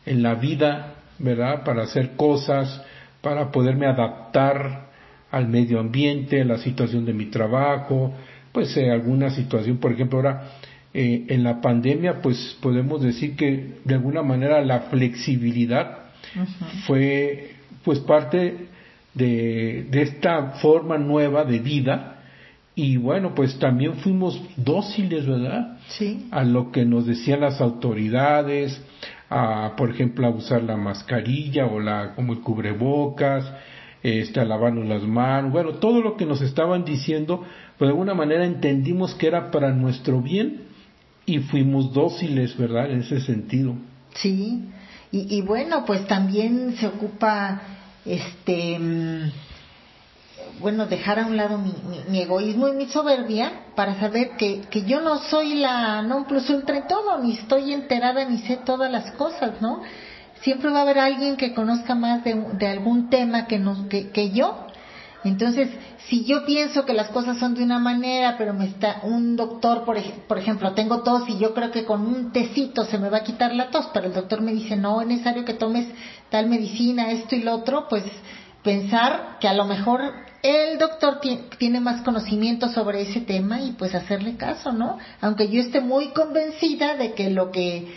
en 0.05 0.21
la 0.21 0.35
vida, 0.35 0.96
¿verdad? 1.19 1.63
Para 1.63 1.83
hacer 1.83 2.15
cosas, 2.15 2.81
para 3.21 3.51
poderme 3.51 3.85
adaptar 3.85 4.87
al 5.31 5.47
medio 5.47 5.79
ambiente, 5.79 6.41
a 6.41 6.45
la 6.45 6.57
situación 6.57 7.05
de 7.05 7.13
mi 7.13 7.25
trabajo, 7.25 8.13
pues 8.51 8.75
eh, 8.77 8.89
alguna 8.89 9.29
situación, 9.29 9.77
por 9.77 9.91
ejemplo, 9.91 10.19
ahora 10.19 10.49
eh, 10.93 11.25
en 11.27 11.43
la 11.43 11.61
pandemia, 11.61 12.21
pues 12.21 12.57
podemos 12.61 13.01
decir 13.01 13.35
que 13.35 13.75
de 13.83 13.93
alguna 13.93 14.23
manera 14.23 14.61
la 14.61 14.81
flexibilidad 14.81 15.97
fue 16.85 17.51
pues 17.83 17.99
parte 17.99 18.67
de, 19.13 19.87
de 19.89 20.01
esta 20.01 20.51
forma 20.61 20.97
nueva 20.97 21.43
de 21.43 21.59
vida 21.59 22.17
y 22.75 22.97
bueno, 22.97 23.33
pues 23.33 23.57
también 23.57 23.95
fuimos 23.95 24.39
dóciles, 24.55 25.25
¿verdad? 25.25 25.77
sí, 25.89 26.27
a 26.31 26.43
lo 26.43 26.71
que 26.71 26.85
nos 26.85 27.05
decían 27.05 27.41
las 27.41 27.61
autoridades, 27.61 28.79
a 29.29 29.73
por 29.75 29.89
ejemplo 29.89 30.27
a 30.27 30.29
usar 30.29 30.63
la 30.63 30.77
mascarilla 30.77 31.65
o 31.65 31.79
la 31.79 32.13
como 32.15 32.33
el 32.33 32.39
cubrebocas, 32.39 33.51
este 34.03 34.39
a 34.39 34.45
lavarnos 34.45 34.85
las 34.85 35.03
manos, 35.03 35.51
bueno, 35.51 35.73
todo 35.73 36.01
lo 36.01 36.15
que 36.15 36.25
nos 36.25 36.41
estaban 36.41 36.85
diciendo, 36.85 37.43
pues 37.77 37.87
de 37.87 37.91
alguna 37.91 38.13
manera 38.13 38.45
entendimos 38.45 39.15
que 39.15 39.27
era 39.27 39.51
para 39.51 39.73
nuestro 39.73 40.21
bien 40.21 40.61
y 41.25 41.39
fuimos 41.39 41.93
dóciles, 41.93 42.57
¿verdad? 42.57 42.89
En 42.89 43.01
ese 43.01 43.19
sentido. 43.21 43.75
sí. 44.15 44.63
Y, 45.09 45.41
bueno, 45.41 45.85
pues 45.85 46.05
también 46.05 46.75
se 46.75 46.85
ocupa, 46.85 47.61
este, 48.05 48.77
mm, 48.77 49.31
bueno, 50.59 50.85
dejar 50.87 51.19
a 51.19 51.25
un 51.25 51.37
lado 51.37 51.57
mi, 51.57 51.73
mi- 51.89 52.03
mi 52.09 52.21
egoísmo 52.21 52.67
y 52.67 52.73
mi 52.73 52.87
soberbia 52.87 53.51
para 53.75 53.95
saber 53.99 54.35
que, 54.37 54.61
que 54.69 54.83
yo 54.83 54.99
no 54.99 55.17
soy 55.17 55.55
la 55.55 56.01
non 56.01 56.25
plus 56.25 56.49
ultra 56.49 56.77
en 56.77 56.87
todo, 56.87 57.17
ni 57.17 57.31
estoy 57.37 57.73
enterada 57.73 58.25
ni 58.25 58.37
sé 58.39 58.57
todas 58.57 58.89
las 58.91 59.11
cosas, 59.11 59.61
¿no? 59.61 59.81
Siempre 60.41 60.69
va 60.71 60.79
a 60.79 60.81
haber 60.83 60.99
alguien 60.99 61.35
que 61.37 61.53
conozca 61.53 61.95
más 61.95 62.23
de, 62.23 62.35
de 62.53 62.67
algún 62.67 63.09
tema 63.09 63.47
que, 63.47 63.57
nos, 63.59 63.85
que, 63.87 64.09
que 64.11 64.31
yo. 64.31 64.55
Entonces, 65.23 65.69
si 66.07 66.23
yo 66.25 66.45
pienso 66.45 66.85
que 66.85 66.93
las 66.93 67.09
cosas 67.09 67.37
son 67.37 67.53
de 67.55 67.63
una 67.63 67.79
manera, 67.79 68.35
pero 68.37 68.53
me 68.53 68.65
está 68.65 68.99
un 69.01 69.35
doctor, 69.35 69.83
por, 69.83 69.97
por 70.27 70.37
ejemplo, 70.37 70.71
tengo 70.73 71.01
tos 71.01 71.27
y 71.27 71.37
yo 71.37 71.53
creo 71.53 71.71
que 71.71 71.83
con 71.85 72.05
un 72.05 72.31
tecito 72.31 72.85
se 72.85 72.97
me 72.97 73.09
va 73.09 73.17
a 73.17 73.23
quitar 73.23 73.53
la 73.53 73.69
tos, 73.71 73.89
pero 73.93 74.07
el 74.07 74.13
doctor 74.13 74.41
me 74.41 74.53
dice, 74.53 74.75
no, 74.77 75.01
es 75.01 75.07
necesario 75.07 75.43
que 75.43 75.53
tomes 75.55 75.87
tal 76.29 76.45
medicina, 76.47 77.11
esto 77.11 77.35
y 77.35 77.41
lo 77.41 77.55
otro, 77.55 77.87
pues 77.89 78.03
pensar 78.63 79.37
que 79.39 79.47
a 79.47 79.53
lo 79.53 79.65
mejor 79.65 80.13
el 80.47 80.77
doctor 80.79 81.19
ti- 81.19 81.39
tiene 81.57 81.79
más 81.79 82.01
conocimiento 82.01 82.69
sobre 82.69 83.01
ese 83.01 83.21
tema 83.21 83.59
y 83.61 83.71
pues 83.71 83.93
hacerle 83.95 84.35
caso, 84.37 84.71
¿no? 84.71 84.97
Aunque 85.21 85.49
yo 85.49 85.59
esté 85.61 85.81
muy 85.81 86.07
convencida 86.09 86.95
de 86.95 87.13
que 87.13 87.29
lo 87.29 87.51
que 87.51 87.87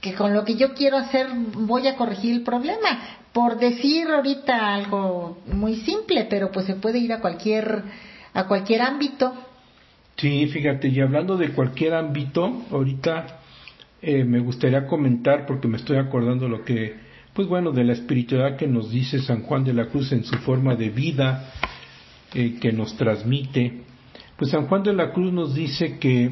que 0.00 0.14
con 0.14 0.34
lo 0.34 0.44
que 0.44 0.54
yo 0.56 0.74
quiero 0.74 0.98
hacer 0.98 1.26
voy 1.54 1.88
a 1.88 1.96
corregir 1.96 2.32
el 2.32 2.42
problema. 2.42 3.00
Por 3.32 3.58
decir 3.58 4.06
ahorita 4.08 4.74
algo 4.74 5.38
muy 5.52 5.76
simple, 5.76 6.26
pero 6.30 6.50
pues 6.52 6.66
se 6.66 6.74
puede 6.74 6.98
ir 6.98 7.12
a 7.12 7.20
cualquier 7.20 7.82
a 8.34 8.46
cualquier 8.46 8.82
ámbito. 8.82 9.32
Sí, 10.16 10.46
fíjate, 10.46 10.88
y 10.88 11.00
hablando 11.00 11.36
de 11.36 11.50
cualquier 11.50 11.94
ámbito, 11.94 12.62
ahorita 12.70 13.26
eh, 14.00 14.24
me 14.24 14.40
gustaría 14.40 14.86
comentar, 14.86 15.44
porque 15.46 15.68
me 15.68 15.76
estoy 15.76 15.96
acordando 15.98 16.48
lo 16.48 16.64
que, 16.64 16.96
pues 17.34 17.48
bueno, 17.48 17.72
de 17.72 17.84
la 17.84 17.92
espiritualidad 17.94 18.56
que 18.56 18.66
nos 18.66 18.90
dice 18.90 19.18
San 19.20 19.42
Juan 19.42 19.64
de 19.64 19.74
la 19.74 19.86
Cruz 19.86 20.12
en 20.12 20.24
su 20.24 20.36
forma 20.38 20.74
de 20.74 20.88
vida, 20.90 21.50
eh, 22.38 22.58
que 22.60 22.70
nos 22.70 22.94
transmite. 22.98 23.80
Pues 24.36 24.50
San 24.50 24.66
Juan 24.66 24.82
de 24.82 24.92
la 24.92 25.10
Cruz 25.10 25.32
nos 25.32 25.54
dice 25.54 25.98
que, 25.98 26.30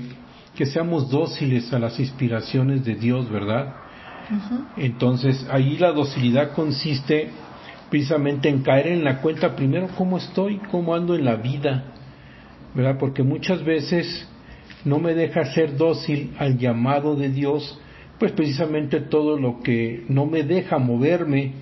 que 0.55 0.67
seamos 0.67 1.11
dóciles 1.11 1.73
a 1.73 1.79
las 1.79 1.99
inspiraciones 1.99 2.85
de 2.85 2.95
Dios, 2.95 3.31
¿verdad? 3.31 3.75
Entonces, 4.77 5.47
ahí 5.51 5.79
la 5.79 5.93
docilidad 5.93 6.53
consiste 6.53 7.31
precisamente 7.89 8.51
en 8.51 8.63
caer 8.63 8.89
en 8.89 9.03
la 9.03 9.23
cuenta 9.23 9.57
primero 9.57 9.89
cómo 9.97 10.19
estoy, 10.19 10.59
cómo 10.71 10.95
ando 10.95 11.15
en 11.15 11.25
la 11.25 11.37
vida, 11.37 11.85
¿verdad? 12.75 12.99
Porque 12.99 13.23
muchas 13.23 13.65
veces 13.65 14.29
no 14.85 14.99
me 14.99 15.15
deja 15.15 15.55
ser 15.55 15.79
dócil 15.79 16.35
al 16.39 16.59
llamado 16.59 17.17
de 17.17 17.31
Dios, 17.31 17.81
pues 18.19 18.33
precisamente 18.33 19.01
todo 19.01 19.39
lo 19.39 19.61
que 19.63 20.05
no 20.11 20.27
me 20.27 20.43
deja 20.43 20.77
moverme 20.77 21.53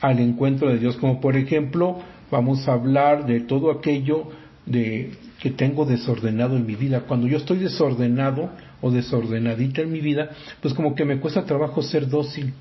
al 0.00 0.20
encuentro 0.20 0.68
de 0.68 0.78
Dios, 0.78 0.96
como 0.96 1.20
por 1.20 1.36
ejemplo, 1.36 1.98
vamos 2.30 2.68
a 2.68 2.72
hablar 2.72 3.26
de 3.26 3.40
todo 3.40 3.70
aquello 3.70 4.28
de 4.66 5.12
que 5.40 5.50
tengo 5.50 5.84
desordenado 5.84 6.56
en 6.56 6.66
mi 6.66 6.74
vida. 6.74 7.02
Cuando 7.02 7.26
yo 7.26 7.36
estoy 7.36 7.58
desordenado 7.58 8.50
o 8.80 8.90
desordenadita 8.90 9.82
en 9.82 9.92
mi 9.92 10.00
vida, 10.00 10.30
pues 10.60 10.74
como 10.74 10.94
que 10.94 11.04
me 11.04 11.20
cuesta 11.20 11.44
trabajo 11.44 11.82
ser 11.82 12.08
dócil. 12.08 12.52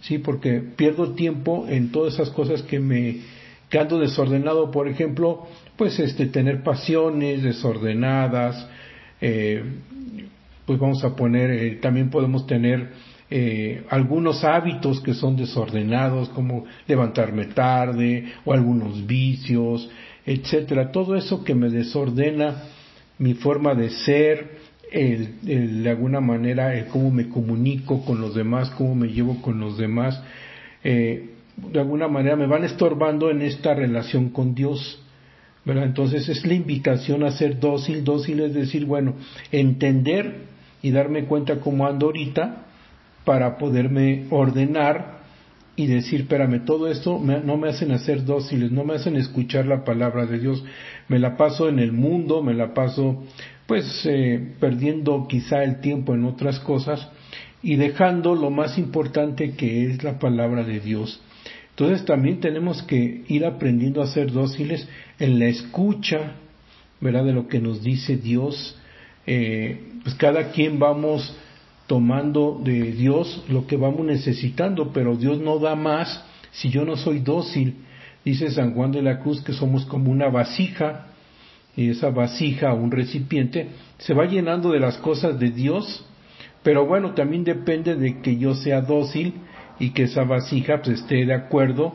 Sí, 0.00 0.18
porque 0.18 0.60
pierdo 0.60 1.12
tiempo 1.14 1.66
en 1.68 1.90
todas 1.90 2.14
esas 2.14 2.30
cosas 2.30 2.62
que 2.62 2.78
me 2.78 3.20
que 3.68 3.78
ando 3.78 3.98
desordenado, 3.98 4.70
por 4.70 4.88
ejemplo, 4.88 5.46
pues 5.76 5.98
este 5.98 6.26
tener 6.26 6.62
pasiones 6.62 7.42
desordenadas, 7.42 8.68
eh, 9.20 9.62
pues 10.64 10.78
vamos 10.78 11.02
a 11.04 11.16
poner, 11.16 11.50
eh, 11.50 11.78
también 11.82 12.10
podemos 12.10 12.46
tener 12.46 12.90
eh, 13.28 13.84
algunos 13.90 14.44
hábitos 14.44 15.00
que 15.00 15.14
son 15.14 15.36
desordenados, 15.36 16.28
como 16.28 16.64
levantarme 16.86 17.46
tarde 17.46 18.32
o 18.44 18.52
algunos 18.52 19.04
vicios, 19.06 19.90
etcétera. 20.24 20.92
Todo 20.92 21.16
eso 21.16 21.42
que 21.42 21.54
me 21.54 21.68
desordena 21.68 22.62
mi 23.18 23.34
forma 23.34 23.74
de 23.74 23.90
ser, 23.90 24.58
el, 24.92 25.82
de 25.82 25.90
alguna 25.90 26.20
manera 26.20 26.74
el 26.74 26.86
cómo 26.86 27.10
me 27.10 27.28
comunico 27.28 28.04
con 28.04 28.20
los 28.20 28.34
demás, 28.34 28.70
cómo 28.70 28.94
me 28.94 29.08
llevo 29.08 29.42
con 29.42 29.58
los 29.58 29.76
demás, 29.76 30.22
eh, 30.84 31.30
de 31.56 31.80
alguna 31.80 32.06
manera 32.06 32.36
me 32.36 32.46
van 32.46 32.64
estorbando 32.64 33.30
en 33.30 33.42
esta 33.42 33.74
relación 33.74 34.30
con 34.30 34.54
Dios. 34.54 35.02
¿verdad? 35.64 35.84
Entonces 35.84 36.28
es 36.28 36.46
la 36.46 36.54
invitación 36.54 37.24
a 37.24 37.32
ser 37.32 37.58
dócil, 37.58 38.04
dócil 38.04 38.38
es 38.38 38.54
decir, 38.54 38.84
bueno, 38.84 39.14
entender 39.50 40.44
y 40.80 40.92
darme 40.92 41.24
cuenta 41.24 41.58
cómo 41.58 41.88
ando 41.88 42.06
ahorita 42.06 42.66
para 43.26 43.58
poderme 43.58 44.26
ordenar 44.30 45.16
y 45.74 45.88
decir, 45.88 46.20
espérame, 46.20 46.64
todo 46.64 46.88
esto 46.88 47.18
me, 47.18 47.40
no 47.40 47.56
me 47.56 47.68
hacen 47.68 47.90
hacer 47.90 48.24
dóciles, 48.24 48.70
no 48.70 48.84
me 48.84 48.94
hacen 48.94 49.16
escuchar 49.16 49.66
la 49.66 49.84
palabra 49.84 50.26
de 50.26 50.38
Dios, 50.38 50.64
me 51.08 51.18
la 51.18 51.36
paso 51.36 51.68
en 51.68 51.80
el 51.80 51.92
mundo, 51.92 52.40
me 52.40 52.54
la 52.54 52.72
paso 52.72 53.24
pues 53.66 54.06
eh, 54.06 54.54
perdiendo 54.60 55.26
quizá 55.28 55.64
el 55.64 55.80
tiempo 55.80 56.14
en 56.14 56.24
otras 56.24 56.60
cosas 56.60 57.08
y 57.64 57.74
dejando 57.74 58.36
lo 58.36 58.50
más 58.50 58.78
importante 58.78 59.56
que 59.56 59.90
es 59.90 60.04
la 60.04 60.20
palabra 60.20 60.62
de 60.62 60.78
Dios. 60.78 61.20
Entonces 61.70 62.04
también 62.04 62.38
tenemos 62.38 62.84
que 62.84 63.24
ir 63.26 63.44
aprendiendo 63.44 64.02
a 64.02 64.06
ser 64.06 64.30
dóciles 64.30 64.88
en 65.18 65.40
la 65.40 65.46
escucha, 65.46 66.34
¿verdad? 67.00 67.24
De 67.24 67.32
lo 67.32 67.48
que 67.48 67.58
nos 67.58 67.82
dice 67.82 68.16
Dios. 68.16 68.78
Eh, 69.26 69.80
pues 70.04 70.14
cada 70.14 70.52
quien 70.52 70.78
vamos 70.78 71.36
tomando 71.86 72.60
de 72.62 72.92
Dios 72.92 73.44
lo 73.48 73.66
que 73.66 73.76
vamos 73.76 74.04
necesitando, 74.06 74.92
pero 74.92 75.16
Dios 75.16 75.38
no 75.40 75.58
da 75.58 75.76
más 75.76 76.24
si 76.52 76.70
yo 76.70 76.84
no 76.84 76.96
soy 76.96 77.20
dócil. 77.20 77.76
Dice 78.24 78.50
San 78.50 78.74
Juan 78.74 78.90
de 78.92 79.02
la 79.02 79.20
Cruz 79.20 79.42
que 79.42 79.52
somos 79.52 79.84
como 79.86 80.10
una 80.10 80.28
vasija, 80.28 81.06
y 81.76 81.90
esa 81.90 82.10
vasija, 82.10 82.72
un 82.72 82.90
recipiente, 82.90 83.68
se 83.98 84.14
va 84.14 84.24
llenando 84.24 84.70
de 84.70 84.80
las 84.80 84.96
cosas 84.98 85.38
de 85.38 85.50
Dios, 85.50 86.04
pero 86.62 86.86
bueno, 86.86 87.12
también 87.12 87.44
depende 87.44 87.94
de 87.94 88.20
que 88.22 88.38
yo 88.38 88.54
sea 88.54 88.80
dócil 88.80 89.34
y 89.78 89.90
que 89.90 90.04
esa 90.04 90.24
vasija 90.24 90.80
pues, 90.82 91.00
esté 91.00 91.26
de 91.26 91.34
acuerdo 91.34 91.92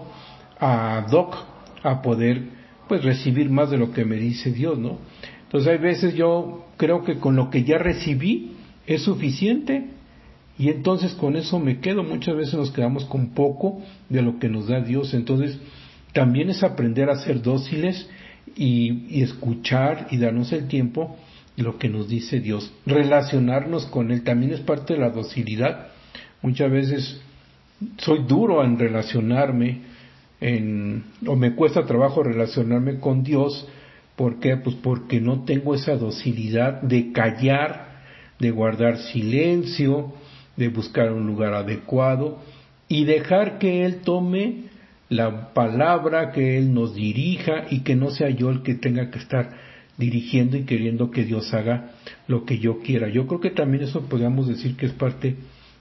a 0.60 1.06
doc, 1.10 1.36
a 1.84 2.02
poder 2.02 2.44
pues 2.88 3.04
recibir 3.04 3.50
más 3.50 3.72
de 3.72 3.78
lo 3.78 3.92
que 3.92 4.06
me 4.06 4.18
dice 4.18 4.52
Dios, 4.52 4.78
¿no? 4.78 5.00
Entonces 5.44 5.72
hay 5.72 5.78
veces 5.80 6.14
yo 6.14 6.68
creo 6.78 7.04
que 7.04 7.18
con 7.18 7.36
lo 7.36 7.50
que 7.50 7.64
ya 7.64 7.78
recibí 7.78 8.56
es 8.88 9.04
suficiente 9.04 9.86
y 10.58 10.70
entonces 10.70 11.14
con 11.14 11.36
eso 11.36 11.60
me 11.60 11.80
quedo. 11.80 12.04
Muchas 12.04 12.36
veces 12.36 12.54
nos 12.56 12.72
quedamos 12.72 13.06
con 13.06 13.30
poco 13.30 13.82
de 14.10 14.22
lo 14.22 14.40
que 14.40 14.50
nos 14.50 14.68
da 14.68 14.82
Dios. 14.82 15.14
Entonces 15.14 15.60
también 16.14 16.50
es 16.50 16.64
aprender 16.64 17.10
a 17.10 17.16
ser 17.18 17.42
dóciles 17.42 18.08
y, 18.56 19.22
escuchar 19.22 20.08
y 20.12 20.18
darnos 20.18 20.52
el 20.52 20.68
tiempo 20.68 21.18
lo 21.58 21.78
que 21.78 21.90
nos 21.90 22.08
dice 22.08 22.40
Dios. 22.40 22.74
Relacionarnos 22.86 23.86
con 23.86 24.12
Él 24.12 24.24
también 24.24 24.54
es 24.54 24.62
parte 24.62 24.94
de 24.94 25.00
la 25.00 25.10
docilidad. 25.10 25.88
Muchas 26.42 26.72
veces 26.72 27.22
soy 27.98 28.24
duro 28.28 28.64
en 28.64 28.78
relacionarme 28.80 29.82
en, 30.40 31.04
o 31.28 31.36
me 31.36 31.54
cuesta 31.54 31.86
trabajo 31.86 32.24
relacionarme 32.24 33.00
con 33.00 33.24
Dios. 33.24 33.68
¿Por 34.16 34.40
qué? 34.40 34.58
Pues 34.58 34.76
porque 34.78 35.22
no 35.22 35.44
tengo 35.44 35.76
esa 35.76 35.96
docilidad 35.96 36.82
de 36.82 37.12
callar, 37.12 37.91
de 38.42 38.52
guardar 38.52 38.98
silencio, 38.98 40.14
de 40.58 40.68
buscar 40.68 41.12
un 41.14 41.28
lugar 41.28 41.54
adecuado 41.54 42.40
y 42.88 43.06
dejar 43.06 43.60
que 43.60 43.86
Él 43.86 44.02
tome 44.04 44.64
la 45.10 45.54
palabra, 45.54 46.32
que 46.32 46.58
Él 46.58 46.74
nos 46.74 46.96
dirija 46.96 47.66
y 47.70 47.82
que 47.82 47.96
no 47.96 48.10
sea 48.10 48.30
yo 48.30 48.50
el 48.50 48.64
que 48.64 48.76
tenga 48.76 49.12
que 49.12 49.20
estar 49.20 49.52
dirigiendo 49.98 50.58
y 50.58 50.64
queriendo 50.64 51.12
que 51.12 51.24
Dios 51.24 51.54
haga 51.54 51.92
lo 52.28 52.44
que 52.44 52.58
yo 52.58 52.80
quiera. 52.80 53.08
Yo 53.10 53.28
creo 53.28 53.40
que 53.40 53.52
también 53.52 53.84
eso 53.84 54.02
podríamos 54.02 54.48
decir 54.48 54.76
que 54.76 54.88
es 54.88 54.94
parte 54.94 55.36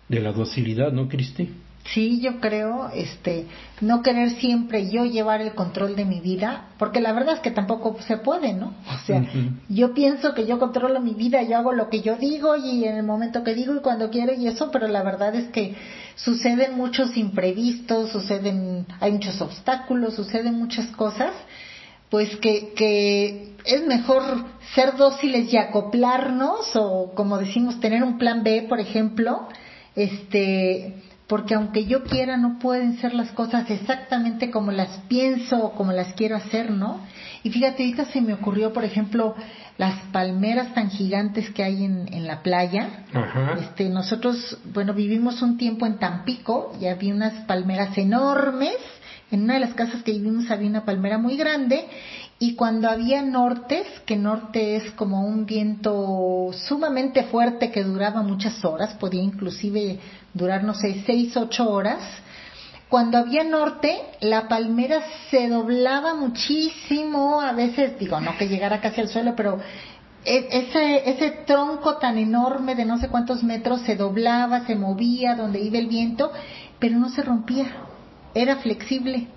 de 0.09 0.21
la 0.21 0.33
docilidad, 0.33 0.93
¿no, 0.93 1.09
Cristi? 1.09 1.49
Sí, 1.87 2.21
yo 2.21 2.41
creo, 2.41 2.91
este, 2.95 3.47
no 3.81 4.03
querer 4.03 4.31
siempre 4.39 4.91
yo 4.91 5.07
llevar 5.07 5.41
el 5.41 5.55
control 5.55 5.97
de 5.97 6.05
mi 6.05 6.21
vida, 6.21 6.69
porque 6.79 7.01
la 7.01 7.13
verdad 7.13 7.35
es 7.35 7.41
que 7.41 7.51
tampoco 7.51 7.97
se 8.03 8.19
puede, 8.19 8.53
¿no? 8.53 8.75
O 8.89 8.99
sea, 9.07 9.25
yo 9.69 9.93
pienso 9.93 10.35
que 10.35 10.47
yo 10.47 10.59
controlo 10.59 11.01
mi 11.01 11.15
vida, 11.15 11.43
yo 11.43 11.57
hago 11.57 11.73
lo 11.73 11.89
que 11.89 12.01
yo 12.01 12.17
digo 12.17 12.55
y 12.55 12.85
en 12.85 12.97
el 12.97 13.03
momento 13.03 13.43
que 13.43 13.55
digo 13.55 13.75
y 13.75 13.81
cuando 13.81 14.11
quiero 14.11 14.33
y 14.35 14.47
eso, 14.47 14.71
pero 14.71 14.87
la 14.87 15.03
verdad 15.03 15.35
es 15.35 15.49
que 15.49 15.75
suceden 16.15 16.77
muchos 16.77 17.17
imprevistos, 17.17 18.11
suceden, 18.11 18.87
hay 19.01 19.13
muchos 19.13 19.41
obstáculos, 19.41 20.15
suceden 20.15 20.57
muchas 20.59 20.87
cosas, 20.89 21.33
pues 22.09 22.37
que, 22.37 22.73
que 22.77 23.55
es 23.65 23.87
mejor 23.87 24.23
ser 24.75 24.97
dóciles 24.97 25.53
y 25.53 25.57
acoplarnos 25.57 26.71
o 26.75 27.13
como 27.15 27.39
decimos 27.39 27.81
tener 27.81 28.05
un 28.05 28.19
plan 28.19 28.45
B, 28.45 28.67
por 28.69 28.79
ejemplo, 28.79 29.49
este, 29.97 30.95
porque 31.31 31.55
aunque 31.55 31.87
yo 31.87 32.03
quiera 32.03 32.37
no 32.37 32.59
pueden 32.59 32.99
ser 32.99 33.15
las 33.15 33.31
cosas 33.31 33.71
exactamente 33.71 34.51
como 34.51 34.73
las 34.73 34.89
pienso 35.07 35.65
o 35.65 35.73
como 35.77 35.93
las 35.93 36.13
quiero 36.15 36.35
hacer, 36.35 36.73
¿no? 36.73 36.99
Y 37.45 37.51
fíjate, 37.51 37.85
ahorita 37.85 38.07
se 38.07 38.21
me 38.21 38.35
ocurrió, 38.35 38.73
por 38.73 38.85
ejemplo, 38.85 39.37
las 39.79 39.95
palmeras 40.07 40.75
tan 40.75 40.91
gigantes 40.91 41.49
que 41.51 41.63
hay 41.63 41.85
en, 41.85 42.13
en 42.13 42.27
la 42.27 42.43
playa. 42.43 43.05
Ajá. 43.15 43.59
Este, 43.61 43.89
nosotros, 43.89 44.59
bueno, 44.75 44.93
vivimos 44.93 45.41
un 45.41 45.57
tiempo 45.57 45.87
en 45.87 46.01
Tampico 46.01 46.77
y 46.81 46.87
había 46.87 47.15
unas 47.15 47.45
palmeras 47.45 47.97
enormes. 47.97 48.75
En 49.31 49.45
una 49.45 49.55
de 49.55 49.61
las 49.61 49.75
casas 49.75 50.03
que 50.03 50.11
vivimos 50.11 50.51
había 50.51 50.69
una 50.69 50.85
palmera 50.85 51.17
muy 51.17 51.37
grande 51.37 51.87
y 52.43 52.55
cuando 52.55 52.89
había 52.89 53.21
nortes, 53.21 53.87
que 54.07 54.17
norte 54.17 54.77
es 54.77 54.91
como 54.93 55.27
un 55.27 55.45
viento 55.45 56.51
sumamente 56.67 57.25
fuerte 57.25 57.71
que 57.71 57.85
duraba 57.85 58.23
muchas 58.23 58.65
horas, 58.65 58.95
podía 58.95 59.23
inclusive 59.23 59.99
durar, 60.33 60.65
no 60.65 60.73
sé, 60.73 61.03
seis, 61.05 61.37
ocho 61.37 61.71
horas, 61.71 62.01
cuando 62.89 63.19
había 63.19 63.45
norte, 63.45 64.01
la 64.21 64.49
palmera 64.49 65.03
se 65.31 65.49
doblaba 65.49 66.15
muchísimo, 66.15 67.43
a 67.43 67.53
veces, 67.53 67.99
digo, 67.99 68.19
no 68.21 68.35
que 68.39 68.49
llegara 68.49 68.81
casi 68.81 69.03
al 69.03 69.09
suelo, 69.09 69.37
pero 69.37 69.61
e- 70.25 70.49
ese, 70.51 71.11
ese 71.11 71.31
tronco 71.47 71.99
tan 71.99 72.17
enorme 72.17 72.75
de 72.75 72.87
no 72.87 72.97
sé 72.99 73.09
cuántos 73.09 73.43
metros 73.43 73.83
se 73.83 73.97
doblaba, 73.97 74.67
se 74.67 74.77
movía 74.77 75.35
donde 75.35 75.61
iba 75.61 75.77
el 75.77 75.89
viento, 75.89 76.33
pero 76.79 76.97
no 76.97 77.11
se 77.11 77.23
rompía, 77.23 77.67
era 78.33 78.57
flexible. 78.57 79.29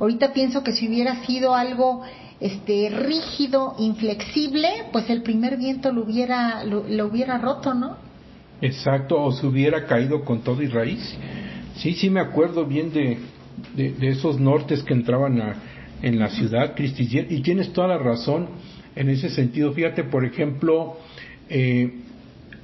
Ahorita 0.00 0.32
pienso 0.32 0.62
que 0.62 0.72
si 0.72 0.88
hubiera 0.88 1.24
sido 1.24 1.54
algo 1.54 2.02
este 2.40 2.90
rígido, 2.90 3.74
inflexible, 3.78 4.68
pues 4.92 5.08
el 5.08 5.22
primer 5.22 5.56
viento 5.56 5.92
lo 5.92 6.02
hubiera 6.02 6.64
lo, 6.64 6.84
lo 6.88 7.06
hubiera 7.06 7.38
roto, 7.38 7.74
¿no? 7.74 7.96
Exacto, 8.60 9.22
o 9.22 9.32
se 9.32 9.46
hubiera 9.46 9.86
caído 9.86 10.24
con 10.24 10.40
todo 10.40 10.62
y 10.62 10.66
raíz. 10.66 11.16
Sí, 11.76 11.94
sí 11.94 12.10
me 12.10 12.20
acuerdo 12.20 12.64
bien 12.66 12.92
de, 12.92 13.18
de, 13.74 13.92
de 13.92 14.08
esos 14.08 14.38
nortes 14.40 14.82
que 14.82 14.94
entraban 14.94 15.40
a- 15.40 15.56
en 16.02 16.18
la 16.18 16.28
ciudad, 16.28 16.74
Cristi, 16.74 17.08
y 17.30 17.40
tienes 17.40 17.72
toda 17.72 17.88
la 17.88 17.98
razón 17.98 18.48
en 18.94 19.08
ese 19.08 19.30
sentido. 19.30 19.72
Fíjate, 19.72 20.04
por 20.04 20.24
ejemplo, 20.24 20.98
eh, 21.48 22.00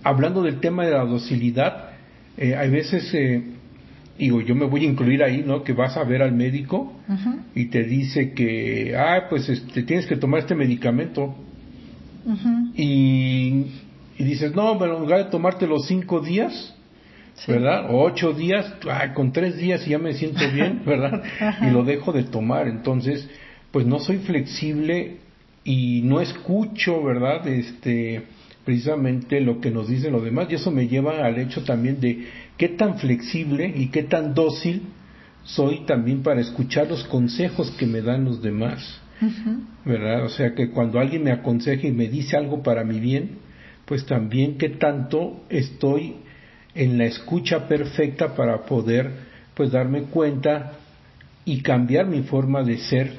hablando 0.03 0.43
del 0.43 0.61
tema 0.61 0.85
de 0.85 0.91
la 0.93 1.05
docilidad, 1.05 1.91
eh, 2.37 2.55
hay 2.55 2.71
veces, 2.71 3.13
eh, 3.15 3.43
digo, 4.25 4.41
yo 4.41 4.55
me 4.55 4.67
voy 4.67 4.85
a 4.85 4.89
incluir 4.89 5.23
ahí, 5.23 5.43
¿no? 5.47 5.63
Que 5.65 5.73
vas 5.73 5.97
a 5.97 6.05
ver 6.05 6.23
al 6.23 6.33
médico 6.33 6.93
y 7.55 7.67
te 7.67 7.85
dice 7.85 8.33
que, 8.33 8.95
ah, 8.97 9.27
pues 9.29 9.49
este, 9.49 9.83
tienes 9.83 10.07
que 10.07 10.17
tomar 10.17 10.41
este 10.41 10.55
medicamento 10.55 11.35
y, 12.75 13.67
y 14.19 14.25
dices, 14.25 14.55
no, 14.55 14.79
pero 14.79 14.97
en 14.97 15.03
lugar 15.03 15.25
de 15.25 15.31
tomarte 15.31 15.67
los 15.67 15.87
cinco 15.87 16.21
días, 16.21 16.75
Sí. 17.35 17.53
¿verdad? 17.53 17.87
O 17.89 18.03
ocho 18.03 18.35
días, 18.35 18.71
ay, 18.91 19.11
con 19.15 19.33
tres 19.33 19.57
días 19.57 19.87
ya 19.87 19.99
me 19.99 20.13
siento 20.13 20.41
bien, 20.53 20.83
¿verdad? 20.87 21.23
Y 21.63 21.71
lo 21.71 21.85
dejo 21.85 22.13
de 22.13 22.25
tomar. 22.25 22.69
Entonces, 22.69 23.27
pues 23.71 23.87
no 23.87 23.99
soy 23.99 24.19
flexible 24.19 25.17
y 25.65 26.03
no 26.03 26.21
escucho, 26.21 27.03
¿verdad? 27.03 27.47
Este, 27.49 28.25
precisamente 28.67 29.41
lo 29.41 29.59
que 29.59 29.71
nos 29.71 29.89
dicen 29.89 30.13
los 30.13 30.23
demás. 30.23 30.49
Y 30.51 30.57
eso 30.57 30.71
me 30.71 30.87
lleva 30.87 31.25
al 31.25 31.39
hecho 31.39 31.65
también 31.65 31.99
de 31.99 32.27
qué 32.61 32.69
tan 32.69 32.99
flexible 32.99 33.73
y 33.75 33.87
qué 33.87 34.03
tan 34.03 34.35
dócil 34.35 34.83
soy 35.45 35.87
también 35.87 36.23
para 36.23 36.43
escuchar 36.43 36.89
los 36.89 37.05
consejos 37.05 37.71
que 37.79 37.87
me 37.87 38.03
dan 38.03 38.27
los 38.27 38.43
demás. 38.43 39.01
¿verdad? 39.83 40.27
O 40.27 40.29
sea 40.29 40.55
que 40.55 40.69
cuando 40.69 41.01
alguien 41.01 41.25
me 41.25 41.33
aconseja 41.33 41.87
y 41.87 41.93
me 41.93 42.09
dice 42.09 42.37
algo 42.37 42.63
para 42.63 42.85
mi 42.85 43.01
bien, 43.01 43.39
pues 43.87 44.05
también 44.05 44.59
qué 44.59 44.69
tanto 44.69 45.41
estoy 45.49 46.17
en 46.75 46.99
la 46.99 47.07
escucha 47.07 47.67
perfecta 47.67 48.35
para 48.35 48.67
poder 48.67 49.11
pues 49.55 49.73
darme 49.73 50.03
cuenta 50.03 50.73
y 51.47 51.63
cambiar 51.63 52.09
mi 52.09 52.25
forma 52.25 52.63
de 52.63 52.77
ser 52.77 53.13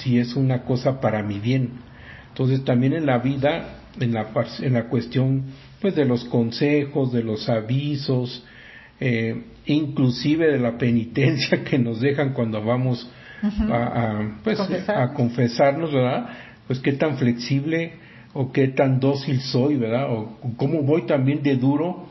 si 0.00 0.18
es 0.18 0.36
una 0.36 0.64
cosa 0.64 1.00
para 1.00 1.22
mi 1.22 1.38
bien. 1.38 1.70
Entonces 2.28 2.62
también 2.62 2.92
en 2.92 3.06
la 3.06 3.20
vida, 3.20 3.78
en 3.98 4.12
la, 4.12 4.28
en 4.60 4.74
la 4.74 4.84
cuestión 4.90 5.44
pues 5.80 5.94
de 5.94 6.04
los 6.04 6.26
consejos, 6.26 7.10
de 7.10 7.22
los 7.22 7.48
avisos, 7.48 8.44
eh, 9.00 9.42
inclusive 9.66 10.50
de 10.50 10.58
la 10.58 10.78
penitencia 10.78 11.62
que 11.64 11.78
nos 11.78 12.00
dejan 12.00 12.32
cuando 12.32 12.62
vamos 12.64 13.08
a, 13.42 13.74
a, 13.74 14.38
pues, 14.44 14.58
Confesarnos. 14.58 15.10
a 15.10 15.14
confesarnos, 15.14 15.92
¿verdad? 15.92 16.28
Pues 16.66 16.78
qué 16.80 16.92
tan 16.92 17.16
flexible 17.16 17.92
o 18.34 18.52
qué 18.52 18.68
tan 18.68 19.00
dócil 19.00 19.40
soy, 19.40 19.76
¿verdad? 19.76 20.12
O 20.12 20.38
cómo 20.56 20.82
voy 20.82 21.02
también 21.02 21.42
de 21.42 21.56
duro 21.56 22.06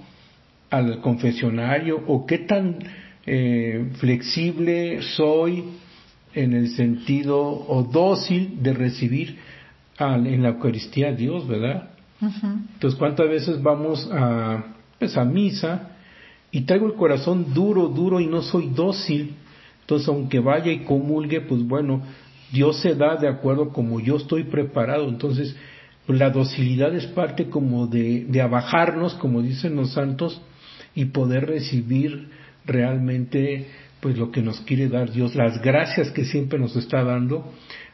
al 0.70 1.00
confesionario 1.02 2.04
o 2.08 2.26
qué 2.26 2.40
tan 2.40 2.78
eh, 3.26 3.90
flexible 3.96 5.02
soy 5.02 5.64
en 6.34 6.54
el 6.54 6.70
sentido 6.70 7.40
o 7.42 7.84
dócil 7.84 8.62
de 8.62 8.74
recibir 8.74 9.38
al- 9.98 10.28
en 10.28 10.44
la 10.44 10.50
Eucaristía 10.50 11.10
a 11.10 11.12
Dios, 11.14 11.48
¿verdad? 11.48 11.90
Entonces, 12.74 12.98
¿cuántas 13.00 13.28
veces 13.30 13.62
vamos 13.62 14.08
a, 14.12 14.64
pues, 15.00 15.18
a 15.18 15.26
misa 15.26 15.90
y 16.52 16.62
traigo 16.62 16.86
el 16.86 16.94
corazón 16.94 17.54
duro, 17.54 17.88
duro 17.88 18.20
y 18.20 18.28
no 18.28 18.42
soy 18.42 18.68
dócil? 18.68 19.36
Entonces, 19.82 20.08
aunque 20.08 20.40
vaya 20.40 20.72
y 20.72 20.80
comulgue, 20.80 21.42
pues 21.42 21.66
bueno, 21.68 22.02
Dios 22.52 22.82
se 22.82 22.96
da 22.96 23.16
de 23.16 23.28
acuerdo 23.28 23.70
como 23.70 24.00
yo 24.00 24.18
estoy 24.18 24.44
preparado. 24.44 25.08
Entonces, 25.08 25.56
la 26.08 26.30
docilidad 26.30 26.94
es 26.96 27.08
parte 27.08 27.50
como 27.50 27.88
de, 27.88 28.26
de 28.26 28.42
abajarnos, 28.42 29.14
como 29.16 29.42
dicen 29.42 29.76
los 29.76 29.94
santos, 29.94 30.42
y 30.94 31.06
poder 31.06 31.48
recibir 31.48 32.30
realmente 32.66 33.68
pues 34.02 34.18
lo 34.18 34.32
que 34.32 34.42
nos 34.42 34.60
quiere 34.62 34.90
dar 34.90 35.12
Dios, 35.12 35.36
las 35.36 35.62
gracias 35.62 36.12
que 36.12 36.26
siempre 36.26 36.60
nos 36.60 36.76
está 36.76 37.04
dando, 37.04 37.52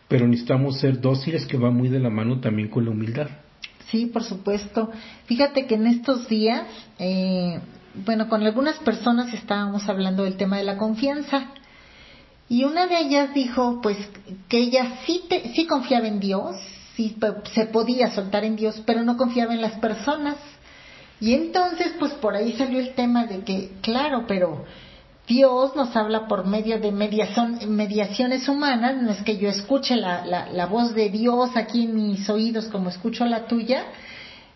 pero 0.08 0.26
necesitamos 0.28 0.80
ser 0.80 1.02
dóciles 1.02 1.46
que 1.46 1.58
va 1.58 1.70
muy 1.70 1.90
de 1.90 2.00
la 2.00 2.10
mano 2.10 2.40
también 2.40 2.70
con 2.70 2.86
la 2.86 2.92
humildad. 2.92 3.28
Sí, 3.92 4.06
por 4.08 4.24
supuesto. 4.24 4.90
Fíjate 5.26 5.66
que 5.66 5.76
en 5.76 5.88
estos 5.88 6.28
días, 6.28 6.64
eh, 7.00 7.60
bueno, 8.06 8.30
con 8.30 8.44
algunas 8.44 8.78
personas 8.78 9.34
estábamos 9.34 9.88
hablando 9.90 10.24
del 10.24 10.38
tema 10.38 10.58
de 10.58 10.64
la 10.64 10.78
confianza. 10.78 11.48
Y 12.50 12.64
una 12.64 12.88
de 12.88 13.00
ellas 13.00 13.34
dijo, 13.34 13.82
pues, 13.82 13.98
que 14.48 14.58
ella 14.60 15.00
sí, 15.06 15.24
te- 15.28 15.54
sí 15.54 15.66
confiaba 15.68 16.08
en 16.08 16.20
Dios, 16.20 16.56
sí 16.96 17.18
se 17.54 17.66
podía 17.66 18.12
soltar 18.14 18.44
en 18.46 18.56
Dios, 18.56 18.82
pero 18.86 19.04
no 19.04 19.18
confiaba 19.18 19.54
en 19.54 19.62
las 19.62 19.74
personas. 19.80 20.38
Y 21.20 21.34
entonces, 21.34 21.94
pues 22.00 22.14
por 22.14 22.36
ahí 22.36 22.54
salió 22.54 22.80
el 22.80 22.94
tema 22.94 23.26
de 23.26 23.42
que, 23.44 23.72
claro, 23.82 24.26
pero 24.28 24.66
Dios 25.28 25.76
nos 25.76 25.94
habla 25.96 26.28
por 26.28 26.46
medio 26.46 26.80
de 26.80 26.92
mediaciones 26.92 28.48
humanas, 28.48 29.02
no 29.02 29.12
es 29.12 29.22
que 29.24 29.38
yo 29.38 29.50
escuche 29.50 29.96
la, 29.98 30.26
la, 30.26 30.50
la 30.52 30.68
voz 30.68 30.94
de 30.94 31.10
Dios 31.10 31.58
aquí 31.58 31.84
en 31.84 31.96
mis 31.96 32.30
oídos 32.30 32.66
como 32.68 32.90
escucho 32.90 33.26
la 33.26 33.46
tuya, 33.46 33.84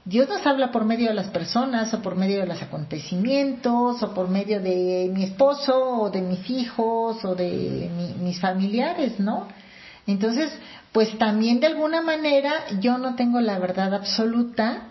Dios 0.03 0.27
nos 0.27 0.45
habla 0.47 0.71
por 0.71 0.83
medio 0.85 1.09
de 1.09 1.13
las 1.13 1.27
personas 1.27 1.93
o 1.93 2.01
por 2.01 2.15
medio 2.15 2.39
de 2.39 2.47
los 2.47 2.61
acontecimientos 2.61 4.01
o 4.01 4.13
por 4.13 4.29
medio 4.29 4.59
de 4.59 5.11
mi 5.13 5.23
esposo 5.25 6.01
o 6.01 6.09
de 6.09 6.21
mis 6.21 6.49
hijos 6.49 7.23
o 7.23 7.35
de 7.35 7.89
mi- 7.95 8.23
mis 8.23 8.39
familiares, 8.39 9.19
¿no? 9.19 9.47
Entonces, 10.07 10.51
pues 10.91 11.15
también 11.19 11.59
de 11.59 11.67
alguna 11.67 12.01
manera 12.01 12.51
yo 12.79 12.97
no 12.97 13.15
tengo 13.15 13.39
la 13.41 13.59
verdad 13.59 13.93
absoluta, 13.93 14.87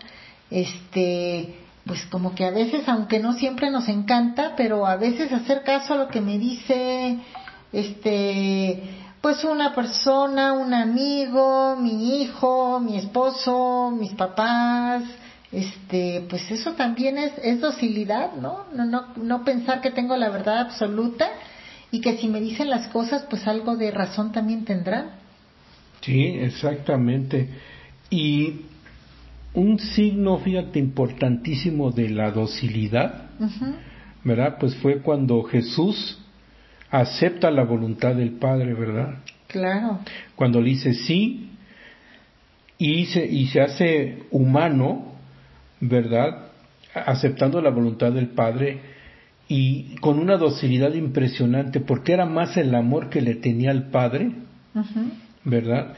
este, 0.49 1.55
pues 1.85 2.05
como 2.05 2.33
que 2.33 2.45
a 2.45 2.51
veces, 2.51 2.87
aunque 2.87 3.19
no 3.19 3.33
siempre 3.33 3.69
nos 3.69 3.89
encanta, 3.89 4.53
pero 4.55 4.85
a 4.87 4.95
veces 4.95 5.31
hacer 5.33 5.63
caso 5.63 5.93
a 5.93 5.97
lo 5.97 6.07
que 6.07 6.21
me 6.21 6.39
dice, 6.39 7.17
este, 7.73 8.81
pues 9.21 9.43
una 9.43 9.73
persona, 9.75 10.53
un 10.53 10.73
amigo, 10.73 11.75
mi 11.75 12.21
hijo, 12.21 12.79
mi 12.79 12.97
esposo, 12.97 13.91
mis 13.97 14.13
papás, 14.13 15.03
este, 15.51 16.25
pues 16.27 16.49
eso 16.49 16.73
también 16.73 17.19
es, 17.19 17.33
es 17.43 17.61
docilidad, 17.61 18.33
¿no? 18.33 18.65
No, 18.73 18.85
no, 18.85 19.05
no 19.17 19.43
pensar 19.43 19.79
que 19.81 19.91
tengo 19.91 20.17
la 20.17 20.29
verdad 20.29 20.59
absoluta 20.59 21.29
y 21.91 22.01
que 22.01 22.17
si 22.17 22.27
me 22.27 22.41
dicen 22.41 22.69
las 22.69 22.87
cosas, 22.87 23.25
pues 23.29 23.47
algo 23.47 23.75
de 23.75 23.91
razón 23.91 24.31
también 24.31 24.65
tendrán. 24.65 25.11
Sí, 26.01 26.23
exactamente. 26.39 27.49
Y 28.09 28.61
un 29.53 29.77
signo, 29.77 30.39
fíjate, 30.39 30.79
importantísimo 30.79 31.91
de 31.91 32.09
la 32.09 32.31
docilidad, 32.31 33.29
Ujú. 33.39 33.75
¿verdad? 34.23 34.57
Pues 34.59 34.75
fue 34.77 35.01
cuando 35.01 35.43
Jesús 35.43 36.20
acepta 36.91 37.49
la 37.49 37.63
voluntad 37.63 38.15
del 38.15 38.31
Padre, 38.31 38.73
¿verdad? 38.73 39.15
Claro. 39.47 39.99
Cuando 40.35 40.61
le 40.61 40.69
dice 40.69 40.93
sí 40.93 41.49
y 42.77 43.05
se, 43.05 43.25
y 43.25 43.47
se 43.47 43.61
hace 43.61 44.23
humano, 44.31 45.13
¿verdad? 45.79 46.47
Aceptando 46.93 47.61
la 47.61 47.69
voluntad 47.69 48.11
del 48.11 48.27
Padre 48.29 48.81
y 49.47 49.95
con 49.95 50.19
una 50.19 50.37
docilidad 50.37 50.93
impresionante, 50.93 51.79
porque 51.79 52.13
era 52.13 52.25
más 52.25 52.55
el 52.57 52.73
amor 52.75 53.09
que 53.09 53.21
le 53.21 53.35
tenía 53.35 53.71
al 53.71 53.89
Padre. 53.89 54.31
¿verdad? 55.43 55.93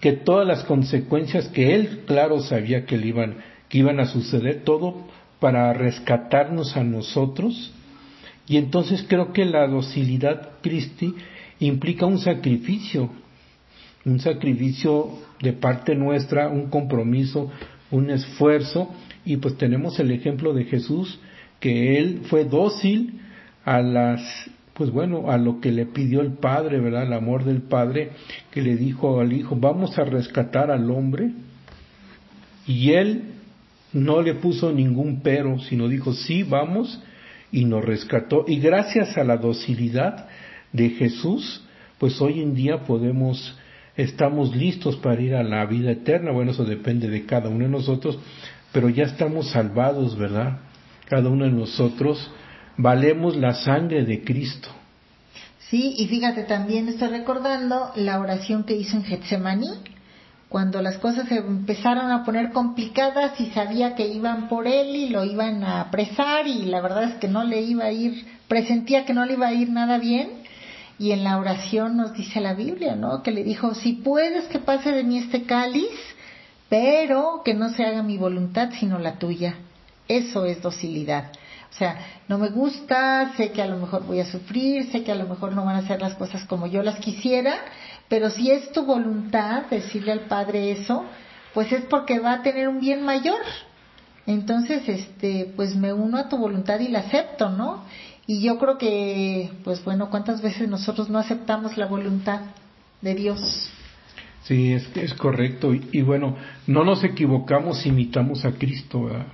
Que 0.00 0.12
todas 0.12 0.46
las 0.46 0.64
consecuencias 0.64 1.48
que 1.48 1.74
él, 1.74 2.02
claro, 2.06 2.40
sabía 2.40 2.84
que 2.84 2.98
le 2.98 3.06
iban, 3.08 3.36
que 3.68 3.78
iban 3.78 4.00
a 4.00 4.06
suceder, 4.06 4.62
todo 4.64 5.06
para 5.40 5.72
rescatarnos 5.72 6.76
a 6.76 6.84
nosotros. 6.84 7.72
Y 8.46 8.56
entonces 8.56 9.04
creo 9.08 9.32
que 9.32 9.44
la 9.44 9.66
docilidad 9.66 10.50
Cristi 10.62 11.14
implica 11.58 12.06
un 12.06 12.18
sacrificio, 12.18 13.10
un 14.04 14.20
sacrificio 14.20 15.10
de 15.40 15.52
parte 15.52 15.94
nuestra, 15.94 16.48
un 16.48 16.70
compromiso, 16.70 17.50
un 17.90 18.10
esfuerzo, 18.10 18.90
y 19.24 19.38
pues 19.38 19.56
tenemos 19.56 19.98
el 19.98 20.12
ejemplo 20.12 20.54
de 20.54 20.64
Jesús, 20.64 21.18
que 21.60 21.98
él 21.98 22.22
fue 22.28 22.44
dócil 22.44 23.20
a 23.64 23.80
las 23.80 24.50
pues 24.76 24.90
bueno, 24.90 25.30
a 25.30 25.38
lo 25.38 25.60
que 25.60 25.72
le 25.72 25.86
pidió 25.86 26.20
el 26.20 26.32
Padre, 26.32 26.80
¿verdad? 26.80 27.04
El 27.04 27.14
amor 27.14 27.44
del 27.44 27.62
Padre, 27.62 28.10
que 28.50 28.60
le 28.60 28.76
dijo 28.76 29.20
al 29.20 29.32
Hijo, 29.32 29.56
vamos 29.56 29.98
a 29.98 30.04
rescatar 30.04 30.70
al 30.70 30.90
hombre. 30.90 31.30
Y 32.66 32.92
él 32.92 33.22
no 33.94 34.20
le 34.20 34.34
puso 34.34 34.72
ningún 34.72 35.20
pero, 35.22 35.58
sino 35.60 35.88
dijo, 35.88 36.12
sí, 36.12 36.42
vamos, 36.42 37.02
y 37.52 37.64
nos 37.64 37.84
rescató. 37.84 38.44
Y 38.46 38.58
gracias 38.60 39.16
a 39.16 39.24
la 39.24 39.36
docilidad 39.36 40.26
de 40.72 40.90
Jesús, 40.90 41.64
pues 41.98 42.20
hoy 42.20 42.40
en 42.40 42.54
día 42.54 42.84
podemos, 42.84 43.56
estamos 43.96 44.54
listos 44.54 44.96
para 44.96 45.20
ir 45.20 45.34
a 45.34 45.42
la 45.42 45.64
vida 45.66 45.92
eterna. 45.92 46.32
Bueno, 46.32 46.50
eso 46.50 46.64
depende 46.64 47.08
de 47.08 47.24
cada 47.24 47.48
uno 47.48 47.64
de 47.64 47.70
nosotros, 47.70 48.18
pero 48.72 48.88
ya 48.88 49.04
estamos 49.04 49.50
salvados, 49.50 50.16
¿verdad? 50.16 50.58
Cada 51.08 51.28
uno 51.28 51.44
de 51.44 51.52
nosotros 51.52 52.30
valemos 52.76 53.36
la 53.36 53.54
sangre 53.54 54.04
de 54.04 54.22
Cristo. 54.22 54.68
Sí, 55.70 55.94
y 55.98 56.06
fíjate, 56.06 56.44
también 56.44 56.88
estoy 56.88 57.08
recordando 57.08 57.90
la 57.96 58.20
oración 58.20 58.64
que 58.64 58.76
hizo 58.76 58.96
en 58.96 59.04
Getsemaní, 59.04 59.68
cuando 60.48 60.80
las 60.80 60.98
cosas 60.98 61.28
se 61.28 61.38
empezaron 61.38 62.10
a 62.10 62.24
poner 62.24 62.52
complicadas 62.52 63.40
y 63.40 63.46
sabía 63.46 63.94
que 63.94 64.06
iban 64.06 64.48
por 64.48 64.66
él 64.66 64.94
y 64.94 65.08
lo 65.08 65.24
iban 65.24 65.64
a 65.64 65.80
apresar 65.80 66.46
y 66.46 66.66
la 66.66 66.80
verdad 66.80 67.04
es 67.04 67.14
que 67.16 67.28
no 67.28 67.42
le 67.42 67.62
iba 67.62 67.84
a 67.84 67.92
ir, 67.92 68.24
presentía 68.46 69.04
que 69.04 69.12
no 69.12 69.24
le 69.26 69.34
iba 69.34 69.48
a 69.48 69.52
ir 69.52 69.70
nada 69.70 69.98
bien. 69.98 70.44
Y 70.98 71.10
en 71.10 71.24
la 71.24 71.36
oración 71.36 71.98
nos 71.98 72.14
dice 72.14 72.40
la 72.40 72.54
Biblia, 72.54 72.96
¿no? 72.96 73.22
Que 73.22 73.30
le 73.30 73.44
dijo, 73.44 73.74
si 73.74 73.92
puedes 73.92 74.46
que 74.46 74.58
pase 74.58 74.92
de 74.92 75.04
mí 75.04 75.18
este 75.18 75.42
cáliz, 75.42 75.90
pero 76.70 77.42
que 77.44 77.52
no 77.52 77.68
se 77.70 77.84
haga 77.84 78.02
mi 78.02 78.16
voluntad 78.16 78.70
sino 78.78 78.98
la 78.98 79.18
tuya. 79.18 79.56
Eso 80.08 80.46
es 80.46 80.62
docilidad. 80.62 81.32
O 81.70 81.78
sea, 81.78 81.98
no 82.28 82.38
me 82.38 82.48
gusta, 82.48 83.32
sé 83.36 83.50
que 83.50 83.60
a 83.60 83.66
lo 83.66 83.76
mejor 83.76 84.06
voy 84.06 84.20
a 84.20 84.24
sufrir, 84.24 84.90
sé 84.90 85.02
que 85.02 85.12
a 85.12 85.16
lo 85.16 85.26
mejor 85.26 85.52
no 85.52 85.64
van 85.64 85.76
a 85.76 85.86
ser 85.86 86.00
las 86.00 86.14
cosas 86.14 86.44
como 86.46 86.66
yo 86.66 86.82
las 86.82 86.98
quisiera, 87.00 87.54
pero 88.08 88.30
si 88.30 88.50
es 88.50 88.72
tu 88.72 88.84
voluntad 88.84 89.64
decirle 89.70 90.12
al 90.12 90.20
Padre 90.20 90.70
eso, 90.70 91.04
pues 91.54 91.72
es 91.72 91.82
porque 91.84 92.18
va 92.18 92.34
a 92.34 92.42
tener 92.42 92.68
un 92.68 92.80
bien 92.80 93.02
mayor. 93.04 93.40
Entonces, 94.26 94.88
este, 94.88 95.52
pues 95.56 95.76
me 95.76 95.92
uno 95.92 96.18
a 96.18 96.28
tu 96.28 96.36
voluntad 96.36 96.80
y 96.80 96.88
la 96.88 97.00
acepto, 97.00 97.48
¿no? 97.50 97.84
Y 98.26 98.42
yo 98.42 98.58
creo 98.58 98.76
que, 98.76 99.50
pues 99.62 99.84
bueno, 99.84 100.10
¿cuántas 100.10 100.42
veces 100.42 100.68
nosotros 100.68 101.08
no 101.08 101.18
aceptamos 101.18 101.76
la 101.76 101.86
voluntad 101.86 102.40
de 103.00 103.14
Dios? 103.14 103.70
Sí, 104.42 104.72
es, 104.72 104.88
es 104.96 105.14
correcto. 105.14 105.74
Y, 105.74 105.88
y 105.92 106.02
bueno, 106.02 106.36
no 106.66 106.84
nos 106.84 107.04
equivocamos 107.04 107.80
si 107.80 107.88
imitamos 107.88 108.44
a 108.44 108.52
Cristo, 108.52 109.04
¿verdad? 109.04 109.26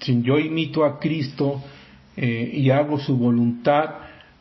Si 0.00 0.22
yo 0.22 0.38
imito 0.38 0.84
a 0.84 0.98
Cristo 0.98 1.62
eh, 2.16 2.50
y 2.54 2.70
hago 2.70 2.98
su 2.98 3.16
voluntad, 3.16 3.90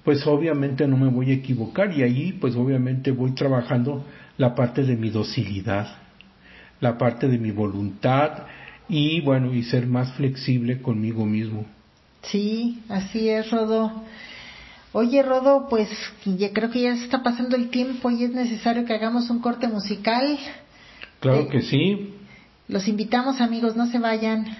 pues 0.09 0.25
obviamente 0.25 0.87
no 0.87 0.97
me 0.97 1.07
voy 1.07 1.29
a 1.29 1.35
equivocar 1.35 1.95
y 1.95 2.01
ahí 2.01 2.31
pues 2.33 2.55
obviamente 2.55 3.11
voy 3.11 3.35
trabajando 3.35 4.03
la 4.37 4.55
parte 4.55 4.81
de 4.81 4.95
mi 4.95 5.11
docilidad, 5.11 5.87
la 6.81 6.97
parte 6.97 7.27
de 7.27 7.37
mi 7.37 7.51
voluntad 7.51 8.47
y 8.87 9.21
bueno, 9.21 9.53
y 9.53 9.61
ser 9.61 9.85
más 9.85 10.11
flexible 10.13 10.81
conmigo 10.81 11.27
mismo. 11.27 11.63
Sí, 12.23 12.81
así 12.89 13.29
es, 13.29 13.51
Rodo. 13.51 14.03
Oye, 14.93 15.21
Rodo, 15.21 15.67
pues 15.69 15.87
ya 16.25 16.53
creo 16.53 16.71
que 16.71 16.81
ya 16.81 16.95
se 16.95 17.03
está 17.03 17.21
pasando 17.21 17.55
el 17.55 17.69
tiempo 17.69 18.09
y 18.09 18.23
es 18.23 18.31
necesario 18.31 18.85
que 18.85 18.95
hagamos 18.95 19.29
un 19.29 19.37
corte 19.41 19.67
musical. 19.67 20.39
Claro 21.19 21.41
Eh, 21.41 21.49
que 21.49 21.61
sí. 21.61 22.15
Los 22.67 22.87
invitamos, 22.87 23.41
amigos, 23.41 23.75
no 23.75 23.85
se 23.85 23.99
vayan. 23.99 24.57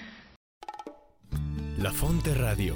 La 1.80 1.92
Fonte 1.92 2.36
Radio, 2.36 2.76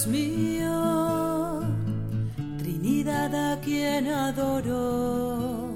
Dios 0.00 0.06
mío, 0.06 1.60
Trinidad 2.56 3.34
a 3.52 3.60
quien 3.60 4.06
adoro, 4.06 5.74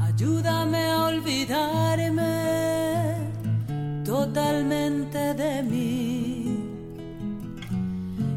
ayúdame 0.00 0.86
a 0.86 1.06
olvidarme 1.06 2.22
totalmente 4.04 5.34
de 5.34 5.64
mí. 5.64 6.60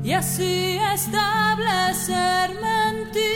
Y 0.03 0.13
así 0.13 0.79
establecerme 0.95 2.89
en 2.89 3.11
ti, 3.11 3.29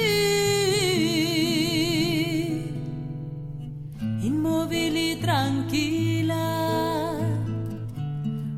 inmóvil 4.25 4.97
y 4.97 5.15
tranquila 5.17 7.13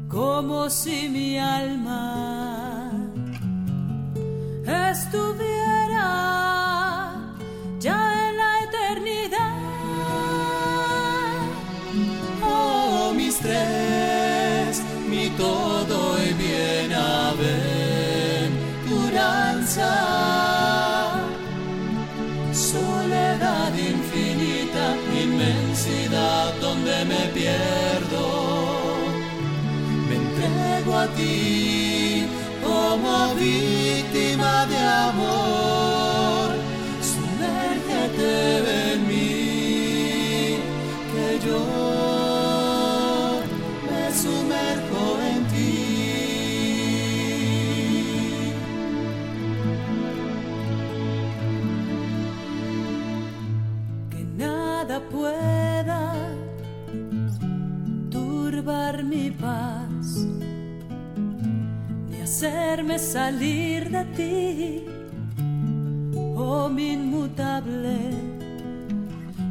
como 0.08 0.70
si 0.70 1.10
mi 1.10 1.38
alma 1.38 2.53
salir 63.00 63.90
de 63.90 64.06
ti, 64.16 64.86
oh 66.36 66.70
mi 66.70 66.94
inmutable, 66.94 67.98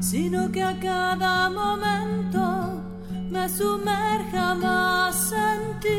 sino 0.01 0.51
que 0.51 0.63
a 0.63 0.79
cada 0.79 1.51
momento 1.51 2.83
me 3.31 3.49
sumerja 3.49 4.55
más 4.55 5.33
en 5.33 5.81
ti. 5.81 5.99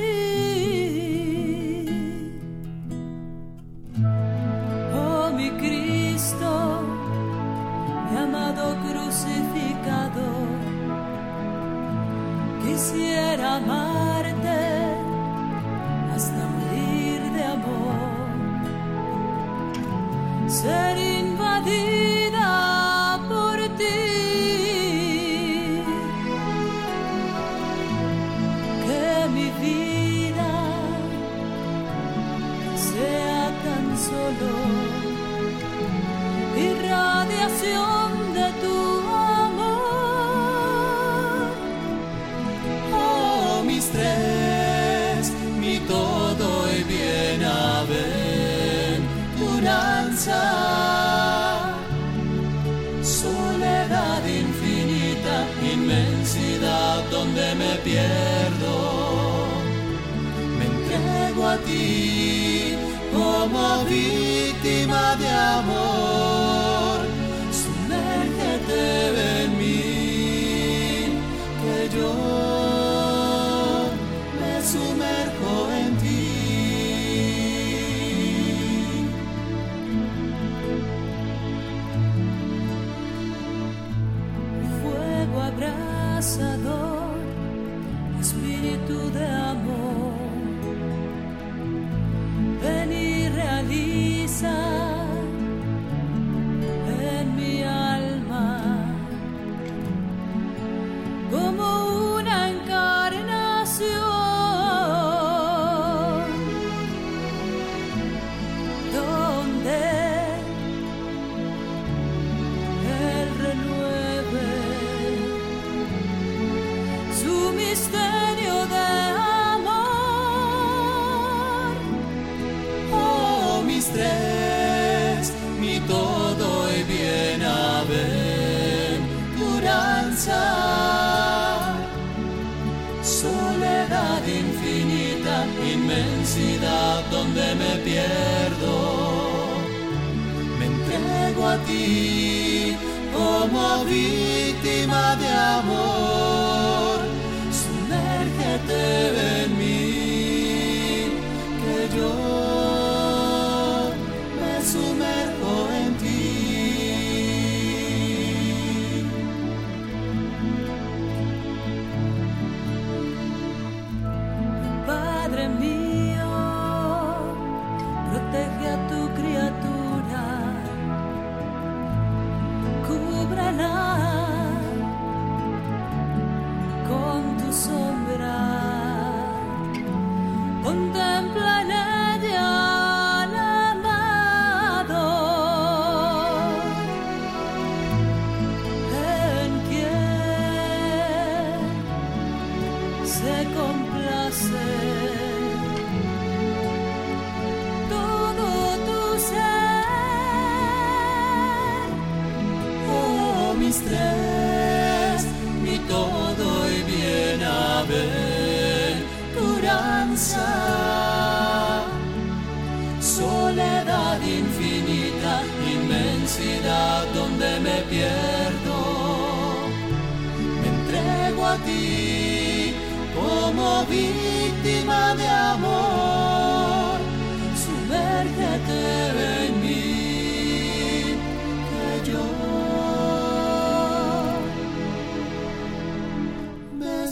Oh 4.95 5.31
mi 5.35 5.49
Cristo, 5.51 6.81
mi 8.09 8.17
amado 8.17 8.75
crucificado, 8.85 10.25
quisiera 12.63 13.55
amarte 13.57 14.32
ser 20.63 21.12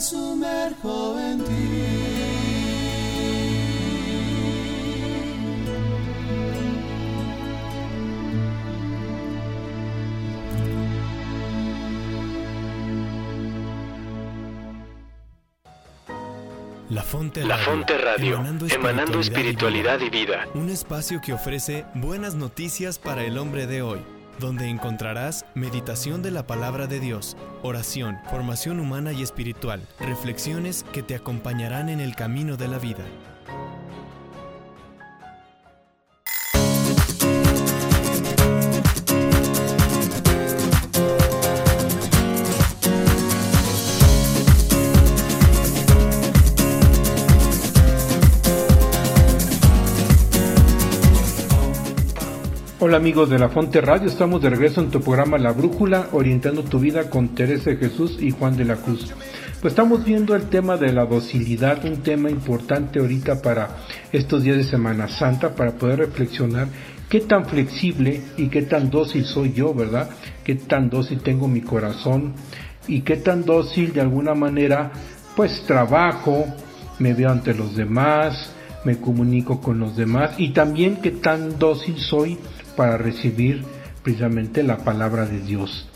sumerjo 0.02 1.18
en 1.18 1.44
ti. 1.44 2.22
La 16.90 17.02
Fonte 17.02 17.42
La 17.44 17.56
Radio, 17.56 17.64
Fonte 17.64 17.96
Radio, 17.96 18.38
emanando 18.68 19.18
espiritualidad 19.18 19.98
y 20.00 20.10
vida. 20.10 20.46
Un 20.52 20.68
espacio 20.68 21.22
que 21.22 21.32
ofrece 21.32 21.86
buenas 21.94 22.34
noticias 22.34 22.98
para 22.98 23.24
el 23.24 23.38
hombre 23.38 23.66
de 23.66 23.80
hoy, 23.80 24.00
donde 24.42 24.68
encontrarás 24.68 25.46
meditación 25.54 26.20
de 26.20 26.30
la 26.30 26.46
palabra 26.46 26.86
de 26.86 27.00
Dios, 27.00 27.36
oración, 27.62 28.18
formación 28.28 28.80
humana 28.80 29.12
y 29.12 29.22
espiritual, 29.22 29.80
reflexiones 29.98 30.84
que 30.92 31.02
te 31.02 31.14
acompañarán 31.14 31.88
en 31.88 32.00
el 32.00 32.14
camino 32.14 32.58
de 32.58 32.68
la 32.68 32.78
vida. 32.78 33.04
Amigos 52.94 53.30
de 53.30 53.38
la 53.38 53.48
Fonte 53.48 53.80
Radio, 53.80 54.06
estamos 54.08 54.42
de 54.42 54.50
regreso 54.50 54.82
en 54.82 54.90
tu 54.90 55.00
programa 55.00 55.38
La 55.38 55.52
Brújula, 55.52 56.08
orientando 56.12 56.62
tu 56.62 56.78
vida 56.78 57.08
con 57.08 57.28
Teresa 57.28 57.70
de 57.70 57.76
Jesús 57.76 58.18
y 58.20 58.32
Juan 58.32 58.56
de 58.56 58.66
la 58.66 58.76
Cruz. 58.76 59.14
Pues 59.62 59.72
estamos 59.72 60.04
viendo 60.04 60.34
el 60.34 60.50
tema 60.50 60.76
de 60.76 60.92
la 60.92 61.06
docilidad, 61.06 61.82
un 61.86 62.02
tema 62.02 62.28
importante 62.28 62.98
ahorita 62.98 63.40
para 63.40 63.78
estos 64.12 64.42
días 64.42 64.58
de 64.58 64.64
Semana 64.64 65.08
Santa, 65.08 65.54
para 65.54 65.72
poder 65.72 66.00
reflexionar 66.00 66.68
qué 67.08 67.20
tan 67.20 67.46
flexible 67.46 68.20
y 68.36 68.48
qué 68.48 68.62
tan 68.62 68.90
dócil 68.90 69.24
soy 69.24 69.54
yo, 69.54 69.72
¿verdad? 69.72 70.10
Qué 70.44 70.56
tan 70.56 70.90
dócil 70.90 71.20
tengo 71.20 71.48
mi 71.48 71.62
corazón 71.62 72.34
y 72.86 73.00
qué 73.00 73.16
tan 73.16 73.46
dócil 73.46 73.94
de 73.94 74.02
alguna 74.02 74.34
manera 74.34 74.92
pues 75.34 75.62
trabajo, 75.66 76.44
me 76.98 77.14
veo 77.14 77.30
ante 77.30 77.54
los 77.54 77.74
demás, 77.74 78.52
me 78.84 78.98
comunico 78.98 79.60
con 79.62 79.78
los 79.78 79.96
demás 79.96 80.32
y 80.36 80.50
también 80.50 80.96
qué 80.96 81.10
tan 81.10 81.58
dócil 81.58 81.98
soy 81.98 82.38
para 82.76 82.96
recibir 82.98 83.64
precisamente 84.02 84.62
la 84.62 84.78
palabra 84.78 85.26
de 85.26 85.40
Dios. 85.40 85.88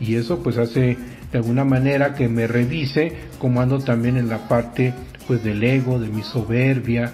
Y 0.00 0.16
eso 0.16 0.42
pues 0.42 0.58
hace 0.58 0.96
de 1.32 1.38
alguna 1.38 1.64
manera 1.64 2.14
que 2.14 2.28
me 2.28 2.46
revise 2.46 3.12
como 3.38 3.60
ando 3.60 3.78
también 3.80 4.16
en 4.16 4.28
la 4.28 4.48
parte 4.48 4.92
pues 5.26 5.42
del 5.42 5.62
ego, 5.62 5.98
de 5.98 6.08
mi 6.08 6.22
soberbia, 6.22 7.12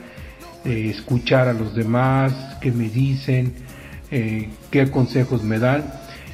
eh, 0.64 0.90
escuchar 0.90 1.48
a 1.48 1.52
los 1.52 1.74
demás, 1.74 2.32
qué 2.60 2.72
me 2.72 2.88
dicen, 2.88 3.54
eh, 4.10 4.48
qué 4.70 4.90
consejos 4.90 5.42
me 5.42 5.58
dan. 5.58 5.84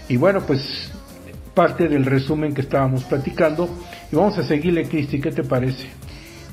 Y 0.08 0.16
bueno, 0.16 0.40
pues 0.46 0.90
parte 1.54 1.88
del 1.88 2.04
resumen 2.04 2.54
que 2.54 2.60
estábamos 2.60 3.04
platicando. 3.04 3.68
Y 4.12 4.16
vamos 4.16 4.38
a 4.38 4.44
seguirle, 4.44 4.88
Cristi, 4.88 5.20
¿qué 5.20 5.32
te 5.32 5.42
parece? 5.42 5.88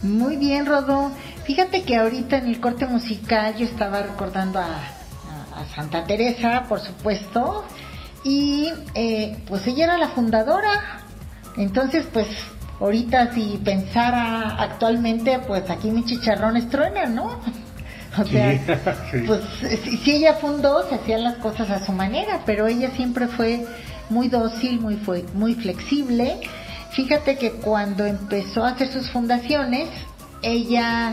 Muy 0.02 0.38
bien, 0.38 0.65
Rodó. 0.65 1.12
Fíjate 1.46 1.84
que 1.84 1.98
ahorita 1.98 2.38
en 2.38 2.48
el 2.48 2.60
corte 2.60 2.86
musical 2.86 3.56
yo 3.58 3.65
estaba 3.65 4.02
recordando 4.02 4.60
a, 4.60 4.82
a- 5.56 5.66
Santa 5.76 6.04
Teresa, 6.06 6.63
por 6.70 6.80
supuesto, 6.80 7.63
y 8.24 8.70
eh, 8.96 9.38
pues 9.48 9.66
ella 9.68 9.86
era 9.86 9.98
la 9.98 10.10
fundadora. 10.10 11.00
Entonces, 11.58 12.06
pues 12.12 12.28
ahorita 12.80 13.34
si 13.34 13.60
pensara 13.63 14.56
actualmente, 14.62 15.39
pues 15.39 15.70
aquí 15.70 15.89
mis 15.92 16.06
chicharrones 16.06 16.70
truenan, 16.70 17.16
¿no? 17.16 17.39
O 18.16 18.24
sea, 18.26 18.52
Sí. 19.12 19.24
pues 19.26 19.42
si, 19.84 19.98
si 19.98 20.12
ella 20.12 20.36
fundó, 20.36 20.88
se 20.88 20.94
hacían 20.96 21.24
las 21.24 21.38
cosas 21.38 21.68
a 21.72 21.84
su 21.84 21.92
manera, 21.94 22.42
pero 22.46 22.68
ella 22.68 22.92
siempre 22.96 23.28
fue 23.28 23.66
muy 24.12 24.30
dócil, 24.30 24.80
muy, 24.80 24.98
fue, 24.98 25.26
muy 25.34 25.56
flexible. 25.56 26.39
Fíjate 26.92 27.38
que 27.39 27.54
cuando 27.54 28.06
empezó 28.06 28.63
a 28.66 28.70
hacer 28.70 28.89
sus 28.94 29.10
fundaciones, 29.10 29.89
ella 30.44 31.12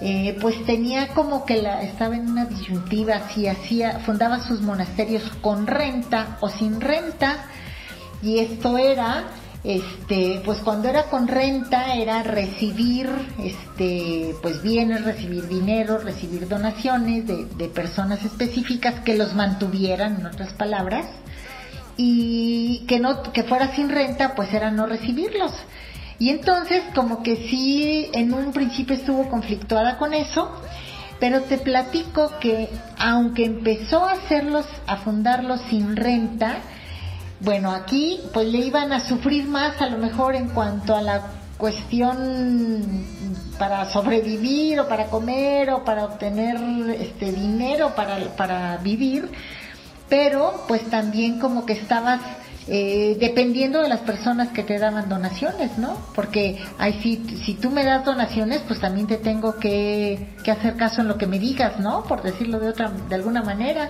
eh, 0.00 0.36
pues 0.40 0.64
tenía 0.66 1.08
como 1.08 1.46
que 1.46 1.62
la, 1.62 1.82
estaba 1.82 2.16
en 2.16 2.28
una 2.28 2.44
disyuntiva, 2.44 3.28
si 3.30 3.46
hacía, 3.46 4.00
fundaba 4.00 4.40
sus 4.40 4.60
monasterios 4.60 5.22
con 5.40 5.66
renta 5.66 6.36
o 6.40 6.48
sin 6.48 6.80
renta, 6.80 7.46
y 8.22 8.38
esto 8.38 8.76
era 8.78 9.24
este 9.64 10.42
pues 10.44 10.58
cuando 10.58 10.88
era 10.88 11.04
con 11.04 11.26
renta 11.26 11.94
era 11.96 12.22
recibir 12.22 13.10
este 13.42 14.36
pues 14.40 14.62
bienes 14.62 15.04
recibir 15.04 15.48
dinero 15.48 15.98
recibir 15.98 16.46
donaciones 16.46 17.26
de, 17.26 17.46
de 17.46 17.68
personas 17.68 18.24
específicas 18.24 19.00
que 19.00 19.16
los 19.16 19.34
mantuvieran 19.34 20.20
en 20.20 20.26
otras 20.26 20.52
palabras 20.52 21.06
y 21.96 22.84
que 22.86 23.00
no 23.00 23.24
que 23.32 23.42
fuera 23.42 23.74
sin 23.74 23.88
renta 23.88 24.36
pues 24.36 24.54
era 24.54 24.70
no 24.70 24.86
recibirlos 24.86 25.52
y 26.18 26.30
entonces 26.30 26.82
como 26.94 27.22
que 27.22 27.36
sí 27.48 28.10
en 28.12 28.32
un 28.32 28.52
principio 28.52 28.96
estuvo 28.96 29.28
conflictuada 29.28 29.98
con 29.98 30.14
eso 30.14 30.50
pero 31.18 31.42
te 31.42 31.58
platico 31.58 32.32
que 32.40 32.68
aunque 32.98 33.44
empezó 33.44 34.04
a 34.04 34.12
hacerlos 34.12 34.66
a 34.86 34.98
fundarlos 34.98 35.60
sin 35.68 35.96
renta 35.96 36.58
bueno, 37.40 37.70
aquí 37.70 38.20
pues 38.32 38.48
le 38.48 38.58
iban 38.58 38.92
a 38.92 39.00
sufrir 39.00 39.44
más 39.46 39.80
a 39.82 39.90
lo 39.90 39.98
mejor 39.98 40.34
en 40.34 40.48
cuanto 40.48 40.96
a 40.96 41.02
la 41.02 41.20
cuestión 41.58 43.04
para 43.58 43.90
sobrevivir 43.90 44.80
o 44.80 44.88
para 44.88 45.06
comer 45.06 45.70
o 45.70 45.84
para 45.84 46.06
obtener 46.06 46.56
este 46.98 47.32
dinero 47.32 47.94
para, 47.94 48.18
para 48.36 48.78
vivir, 48.78 49.30
pero 50.08 50.64
pues 50.66 50.88
también 50.88 51.38
como 51.38 51.66
que 51.66 51.74
estabas 51.74 52.20
eh, 52.68 53.16
dependiendo 53.20 53.80
de 53.80 53.88
las 53.88 54.00
personas 54.00 54.48
que 54.48 54.64
te 54.64 54.78
daban 54.78 55.08
donaciones, 55.08 55.78
¿no? 55.78 55.96
Porque 56.14 56.58
ay, 56.78 56.98
si, 57.00 57.38
si 57.44 57.54
tú 57.54 57.70
me 57.70 57.84
das 57.84 58.04
donaciones, 58.04 58.62
pues 58.66 58.80
también 58.80 59.06
te 59.06 59.18
tengo 59.18 59.56
que, 59.56 60.34
que 60.42 60.50
hacer 60.50 60.76
caso 60.76 61.00
en 61.00 61.08
lo 61.08 61.16
que 61.16 61.28
me 61.28 61.38
digas, 61.38 61.78
¿no? 61.78 62.02
Por 62.04 62.22
decirlo 62.22 62.58
de 62.58 62.68
otra, 62.68 62.90
de 62.90 63.14
alguna 63.14 63.42
manera. 63.42 63.88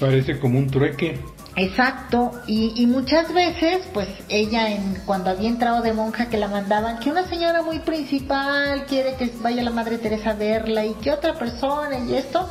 Parece 0.00 0.40
como 0.40 0.58
un 0.58 0.68
trueque. 0.68 1.20
Exacto, 1.54 2.32
y, 2.46 2.72
y 2.74 2.86
muchas 2.86 3.32
veces, 3.32 3.86
pues 3.92 4.08
ella 4.28 4.70
en, 4.70 4.96
cuando 5.04 5.30
había 5.30 5.48
entrado 5.48 5.82
de 5.82 5.92
monja 5.92 6.26
que 6.26 6.38
la 6.38 6.48
mandaban, 6.48 6.98
que 6.98 7.10
una 7.10 7.28
señora 7.28 7.62
muy 7.62 7.78
principal 7.80 8.86
quiere 8.86 9.14
que 9.14 9.30
vaya 9.42 9.62
la 9.62 9.70
Madre 9.70 9.98
Teresa 9.98 10.30
a 10.30 10.34
verla 10.34 10.84
y 10.86 10.94
que 10.94 11.12
otra 11.12 11.34
persona 11.34 11.98
y 11.98 12.14
esto, 12.14 12.48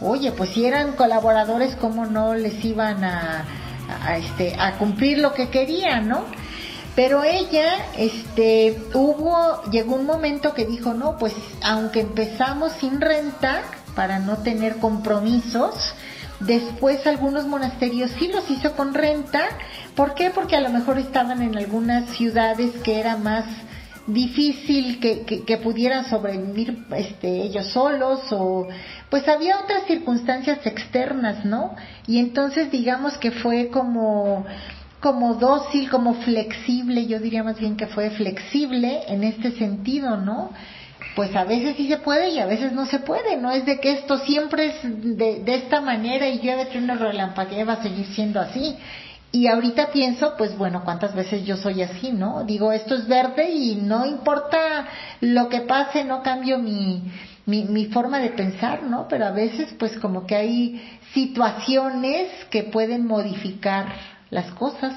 oye, 0.00 0.30
pues 0.30 0.50
si 0.50 0.64
eran 0.64 0.92
colaboradores, 0.92 1.74
¿cómo 1.74 2.06
no 2.06 2.34
les 2.34 2.64
iban 2.64 3.02
a, 3.02 3.44
a, 3.88 4.16
este, 4.16 4.54
a 4.58 4.78
cumplir 4.78 5.18
lo 5.18 5.32
que 5.32 5.48
querían, 5.48 6.08
no? 6.08 6.24
Pero 6.94 7.24
ella, 7.24 7.92
este, 7.96 8.78
hubo, 8.94 9.62
llegó 9.70 9.96
un 9.96 10.06
momento 10.06 10.54
que 10.54 10.64
dijo, 10.64 10.94
no, 10.94 11.18
pues 11.18 11.34
aunque 11.62 12.00
empezamos 12.00 12.72
sin 12.80 13.00
renta, 13.00 13.62
para 13.94 14.18
no 14.18 14.38
tener 14.38 14.76
compromisos, 14.76 15.94
Después 16.40 17.06
algunos 17.06 17.46
monasterios 17.46 18.10
sí 18.18 18.28
los 18.28 18.50
hizo 18.50 18.72
con 18.72 18.92
renta. 18.92 19.48
¿Por 19.94 20.14
qué? 20.14 20.30
Porque 20.30 20.56
a 20.56 20.60
lo 20.60 20.68
mejor 20.68 20.98
estaban 20.98 21.40
en 21.40 21.56
algunas 21.56 22.10
ciudades 22.10 22.72
que 22.82 23.00
era 23.00 23.16
más 23.16 23.44
difícil 24.06 25.00
que, 25.00 25.24
que, 25.24 25.56
pudieran 25.58 26.08
sobrevivir 26.08 26.86
este, 26.96 27.42
ellos 27.42 27.66
solos 27.72 28.20
o 28.30 28.68
pues 29.10 29.26
había 29.28 29.58
otras 29.60 29.84
circunstancias 29.86 30.64
externas, 30.66 31.44
¿no? 31.44 31.74
Y 32.06 32.18
entonces 32.18 32.70
digamos 32.70 33.18
que 33.18 33.30
fue 33.30 33.68
como 33.68 34.46
como 35.00 35.34
dócil, 35.34 35.88
como 35.90 36.14
flexible, 36.14 37.06
yo 37.06 37.20
diría 37.20 37.44
más 37.44 37.60
bien 37.60 37.76
que 37.76 37.86
fue 37.86 38.10
flexible 38.10 39.02
en 39.08 39.24
este 39.24 39.52
sentido, 39.52 40.16
¿no? 40.16 40.50
pues 41.16 41.34
a 41.34 41.44
veces 41.44 41.76
sí 41.76 41.88
se 41.88 41.96
puede 41.96 42.28
y 42.28 42.38
a 42.38 42.46
veces 42.46 42.72
no 42.72 42.84
se 42.84 42.98
puede, 42.98 43.38
no 43.38 43.50
es 43.50 43.64
de 43.64 43.80
que 43.80 43.92
esto 43.92 44.18
siempre 44.18 44.66
es 44.66 45.16
de, 45.16 45.42
de 45.42 45.54
esta 45.54 45.80
manera 45.80 46.28
y 46.28 46.38
que 46.38 46.78
una 46.78 46.94
relampaguea 46.94 47.64
va 47.64 47.72
a 47.74 47.82
seguir 47.82 48.06
siendo 48.14 48.38
así. 48.38 48.76
Y 49.36 49.48
ahorita 49.48 49.92
pienso, 49.92 50.32
pues 50.38 50.56
bueno, 50.56 50.82
cuántas 50.82 51.14
veces 51.14 51.44
yo 51.44 51.58
soy 51.58 51.82
así, 51.82 52.10
¿no? 52.10 52.44
Digo, 52.44 52.72
esto 52.72 52.94
es 52.94 53.06
verde 53.06 53.50
y 53.50 53.74
no 53.74 54.06
importa 54.06 54.88
lo 55.20 55.50
que 55.50 55.60
pase, 55.60 56.04
no 56.04 56.22
cambio 56.22 56.58
mi, 56.58 57.02
mi, 57.44 57.84
forma 57.84 58.18
de 58.18 58.30
pensar, 58.30 58.84
¿no? 58.84 59.06
Pero 59.10 59.26
a 59.26 59.32
veces, 59.32 59.74
pues 59.78 59.98
como 59.98 60.26
que 60.26 60.36
hay 60.36 60.80
situaciones 61.12 62.30
que 62.48 62.62
pueden 62.62 63.04
modificar 63.04 63.92
las 64.30 64.50
cosas. 64.52 64.94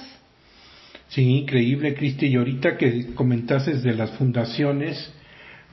Sí, 1.09 1.39
increíble, 1.39 1.93
Cristi. 1.93 2.27
Y 2.27 2.37
ahorita 2.37 2.77
que 2.77 3.13
comentases 3.15 3.83
de 3.83 3.93
las 3.93 4.11
fundaciones, 4.11 5.11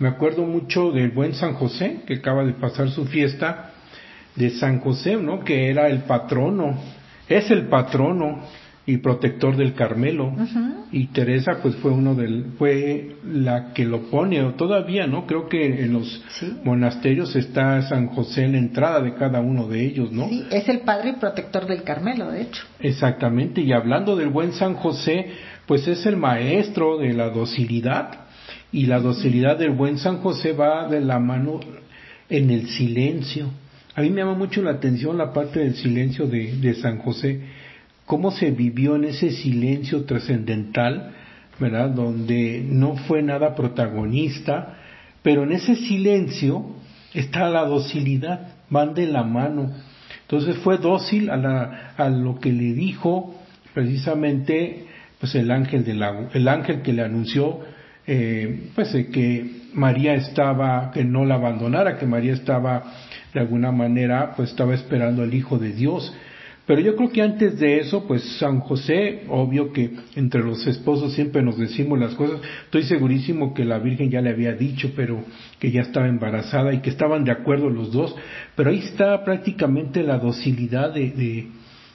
me 0.00 0.08
acuerdo 0.08 0.42
mucho 0.42 0.90
del 0.90 1.12
buen 1.12 1.34
San 1.34 1.54
José, 1.54 2.00
que 2.04 2.14
acaba 2.14 2.42
de 2.42 2.54
pasar 2.54 2.90
su 2.90 3.04
fiesta, 3.06 3.70
de 4.34 4.50
San 4.50 4.80
José, 4.80 5.18
¿no? 5.18 5.44
Que 5.44 5.70
era 5.70 5.86
el 5.86 6.00
patrono, 6.00 6.95
es 7.28 7.50
el 7.50 7.66
patrono 7.66 8.40
y 8.88 8.98
protector 8.98 9.56
del 9.56 9.74
Carmelo. 9.74 10.32
Y 10.92 11.08
Teresa, 11.08 11.58
pues 11.60 11.74
fue 11.76 11.90
uno 11.90 12.14
del, 12.14 12.52
fue 12.56 13.16
la 13.24 13.72
que 13.72 13.84
lo 13.84 14.02
pone, 14.10 14.40
o 14.42 14.54
todavía, 14.54 15.08
¿no? 15.08 15.26
Creo 15.26 15.48
que 15.48 15.82
en 15.82 15.92
los 15.92 16.22
Sí. 16.38 16.52
monasterios 16.62 17.34
está 17.34 17.82
San 17.82 18.06
José 18.08 18.44
en 18.44 18.52
la 18.52 18.58
entrada 18.58 19.00
de 19.00 19.14
cada 19.14 19.40
uno 19.40 19.66
de 19.66 19.84
ellos, 19.84 20.12
¿no? 20.12 20.28
Sí, 20.28 20.44
es 20.52 20.68
el 20.68 20.80
padre 20.80 21.10
y 21.10 21.12
protector 21.14 21.66
del 21.66 21.82
Carmelo, 21.82 22.30
de 22.30 22.42
hecho. 22.42 22.62
Exactamente, 22.78 23.60
y 23.60 23.72
hablando 23.72 24.14
del 24.14 24.28
buen 24.28 24.52
San 24.52 24.74
José, 24.74 25.30
pues 25.66 25.88
es 25.88 26.06
el 26.06 26.16
maestro 26.16 26.98
de 26.98 27.12
la 27.12 27.30
docilidad, 27.30 28.10
y 28.70 28.86
la 28.86 29.00
docilidad 29.00 29.58
del 29.58 29.70
buen 29.70 29.98
San 29.98 30.18
José 30.18 30.52
va 30.52 30.86
de 30.88 31.00
la 31.00 31.18
mano 31.18 31.58
en 32.28 32.50
el 32.50 32.68
silencio. 32.68 33.48
A 33.96 34.02
mí 34.02 34.10
me 34.10 34.20
llama 34.20 34.34
mucho 34.34 34.60
la 34.60 34.72
atención 34.72 35.16
la 35.16 35.32
parte 35.32 35.60
del 35.60 35.74
silencio 35.74 36.26
de, 36.26 36.54
de 36.56 36.74
San 36.74 36.98
José, 36.98 37.40
cómo 38.04 38.30
se 38.30 38.50
vivió 38.50 38.94
en 38.94 39.04
ese 39.04 39.30
silencio 39.30 40.04
trascendental, 40.04 41.14
¿verdad? 41.58 41.88
Donde 41.88 42.62
no 42.62 42.96
fue 42.96 43.22
nada 43.22 43.54
protagonista, 43.54 44.76
pero 45.22 45.44
en 45.44 45.52
ese 45.52 45.76
silencio 45.76 46.76
está 47.14 47.48
la 47.48 47.64
docilidad, 47.64 48.48
van 48.68 48.92
de 48.92 49.06
la 49.06 49.22
mano. 49.24 49.72
Entonces 50.20 50.58
fue 50.58 50.76
dócil 50.76 51.30
a, 51.30 51.38
la, 51.38 51.94
a 51.96 52.10
lo 52.10 52.38
que 52.38 52.52
le 52.52 52.74
dijo 52.74 53.34
precisamente 53.72 54.84
pues 55.18 55.34
el 55.36 55.50
ángel 55.50 55.86
de 55.86 55.94
la, 55.94 56.28
el 56.34 56.48
ángel 56.48 56.82
que 56.82 56.92
le 56.92 57.02
anunció 57.02 57.60
eh, 58.06 58.70
pues 58.74 58.90
que 59.12 59.50
María 59.74 60.14
estaba 60.14 60.90
que 60.92 61.04
no 61.04 61.24
la 61.24 61.34
abandonara 61.34 61.98
que 61.98 62.06
María 62.06 62.32
estaba 62.32 62.84
de 63.34 63.40
alguna 63.40 63.72
manera 63.72 64.32
pues 64.36 64.50
estaba 64.50 64.74
esperando 64.74 65.22
al 65.22 65.34
hijo 65.34 65.58
de 65.58 65.72
Dios. 65.72 66.14
Pero 66.66 66.80
yo 66.80 66.96
creo 66.96 67.10
que 67.10 67.22
antes 67.22 67.60
de 67.60 67.78
eso, 67.78 68.08
pues 68.08 68.24
San 68.40 68.58
José, 68.58 69.22
obvio 69.28 69.72
que 69.72 69.92
entre 70.16 70.42
los 70.42 70.66
esposos 70.66 71.12
siempre 71.12 71.40
nos 71.40 71.56
decimos 71.56 71.96
las 71.96 72.14
cosas, 72.14 72.40
estoy 72.64 72.82
segurísimo 72.82 73.54
que 73.54 73.64
la 73.64 73.78
Virgen 73.78 74.10
ya 74.10 74.20
le 74.20 74.30
había 74.30 74.52
dicho, 74.52 74.90
pero 74.96 75.22
que 75.60 75.70
ya 75.70 75.82
estaba 75.82 76.08
embarazada 76.08 76.74
y 76.74 76.80
que 76.80 76.90
estaban 76.90 77.22
de 77.22 77.30
acuerdo 77.30 77.70
los 77.70 77.92
dos, 77.92 78.16
pero 78.56 78.70
ahí 78.70 78.80
está 78.80 79.24
prácticamente 79.24 80.02
la 80.02 80.18
docilidad 80.18 80.92
de, 80.92 81.12
de, 81.12 81.46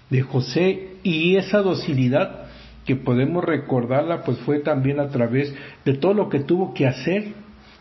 de 0.10 0.22
José 0.22 0.88
y 1.04 1.36
esa 1.36 1.58
docilidad 1.58 2.41
que 2.86 2.96
podemos 2.96 3.44
recordarla, 3.44 4.24
pues 4.24 4.38
fue 4.40 4.60
también 4.60 5.00
a 5.00 5.10
través 5.10 5.54
de 5.86 5.94
todo 5.94 6.14
lo 6.14 6.30
que 6.30 6.40
tuvo 6.40 6.74
que 6.74 6.88
hacer, 6.88 7.34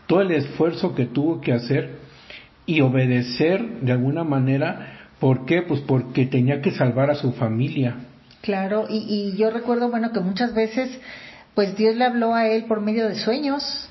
todo 0.07 0.21
el 0.21 0.31
esfuerzo 0.31 0.93
que 0.95 1.05
tuvo 1.05 1.41
que 1.41 1.53
hacer 1.53 1.99
y 2.65 2.81
obedecer 2.81 3.81
de 3.81 3.91
alguna 3.91 4.23
manera 4.23 5.01
¿Por 5.21 5.45
qué? 5.45 5.61
Pues 5.61 5.81
porque 5.81 6.25
tenía 6.25 6.63
que 6.63 6.71
salvar 6.71 7.11
a 7.11 7.15
su 7.15 7.31
familia. 7.33 7.95
Claro, 8.41 8.87
y, 8.89 9.05
y, 9.07 9.37
yo 9.37 9.51
recuerdo, 9.51 9.87
bueno, 9.91 10.11
que 10.11 10.19
muchas 10.19 10.55
veces, 10.55 10.99
pues 11.53 11.77
Dios 11.77 11.95
le 11.95 12.05
habló 12.05 12.33
a 12.33 12.47
él 12.47 12.65
por 12.65 12.81
medio 12.81 13.07
de 13.07 13.13
sueños. 13.13 13.87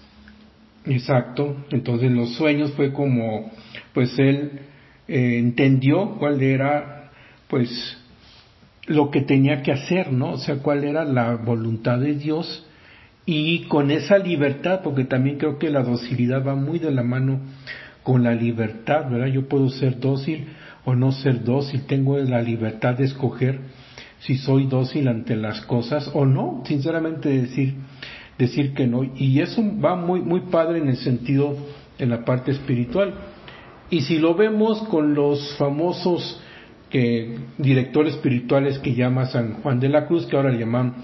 Exacto, 0.87 1.65
entonces 1.71 2.11
los 2.11 2.35
sueños 2.35 2.73
fue 2.73 2.93
como, 2.93 3.53
pues 3.95 4.19
él 4.19 4.63
eh, 5.07 5.39
entendió 5.39 6.17
cuál 6.19 6.43
era, 6.43 7.13
pues, 7.47 7.97
lo 8.91 9.12
que 9.12 9.20
tenía 9.20 9.62
que 9.62 9.70
hacer, 9.70 10.12
¿no? 10.12 10.32
O 10.32 10.38
sea, 10.38 10.57
cuál 10.57 10.82
era 10.82 11.05
la 11.05 11.36
voluntad 11.36 12.01
de 12.01 12.14
Dios 12.14 12.66
y 13.24 13.61
con 13.68 13.93
esa 13.93 14.18
libertad, 14.18 14.80
porque 14.82 15.05
también 15.05 15.38
creo 15.38 15.61
que 15.61 15.70
la 15.70 15.84
docilidad 15.84 16.45
va 16.45 16.57
muy 16.57 16.80
de 16.80 16.91
la 16.91 17.05
mano 17.05 17.38
con 18.03 18.24
la 18.24 18.34
libertad, 18.34 19.09
¿verdad? 19.09 19.28
Yo 19.28 19.49
puedo 19.49 19.68
ser 19.68 20.01
dócil 20.01 20.49
o 20.84 20.97
no 20.97 21.12
ser 21.12 21.45
dócil, 21.45 21.86
tengo 21.86 22.18
la 22.18 22.43
libertad 22.43 22.97
de 22.97 23.05
escoger 23.05 23.61
si 24.18 24.36
soy 24.38 24.66
dócil 24.66 25.07
ante 25.07 25.36
las 25.36 25.61
cosas 25.61 26.11
o 26.12 26.26
no, 26.26 26.64
sinceramente 26.66 27.28
decir 27.28 27.74
decir 28.38 28.74
que 28.74 28.88
no 28.88 29.05
y 29.05 29.38
eso 29.41 29.62
va 29.80 29.95
muy 29.95 30.20
muy 30.20 30.41
padre 30.51 30.78
en 30.78 30.88
el 30.88 30.97
sentido 30.97 31.57
en 31.97 32.11
la 32.11 32.24
parte 32.24 32.51
espiritual. 32.51 33.14
Y 33.88 34.01
si 34.01 34.18
lo 34.18 34.34
vemos 34.34 34.82
con 34.88 35.14
los 35.14 35.57
famosos 35.59 36.41
que 36.91 37.36
directores 37.57 38.14
espirituales 38.14 38.78
que 38.80 38.95
llama 38.95 39.26
San 39.26 39.55
Juan 39.62 39.80
de 39.80 39.88
la 39.88 40.07
Cruz, 40.07 40.26
que 40.26 40.36
ahora 40.36 40.51
le 40.51 40.59
llaman 40.59 40.95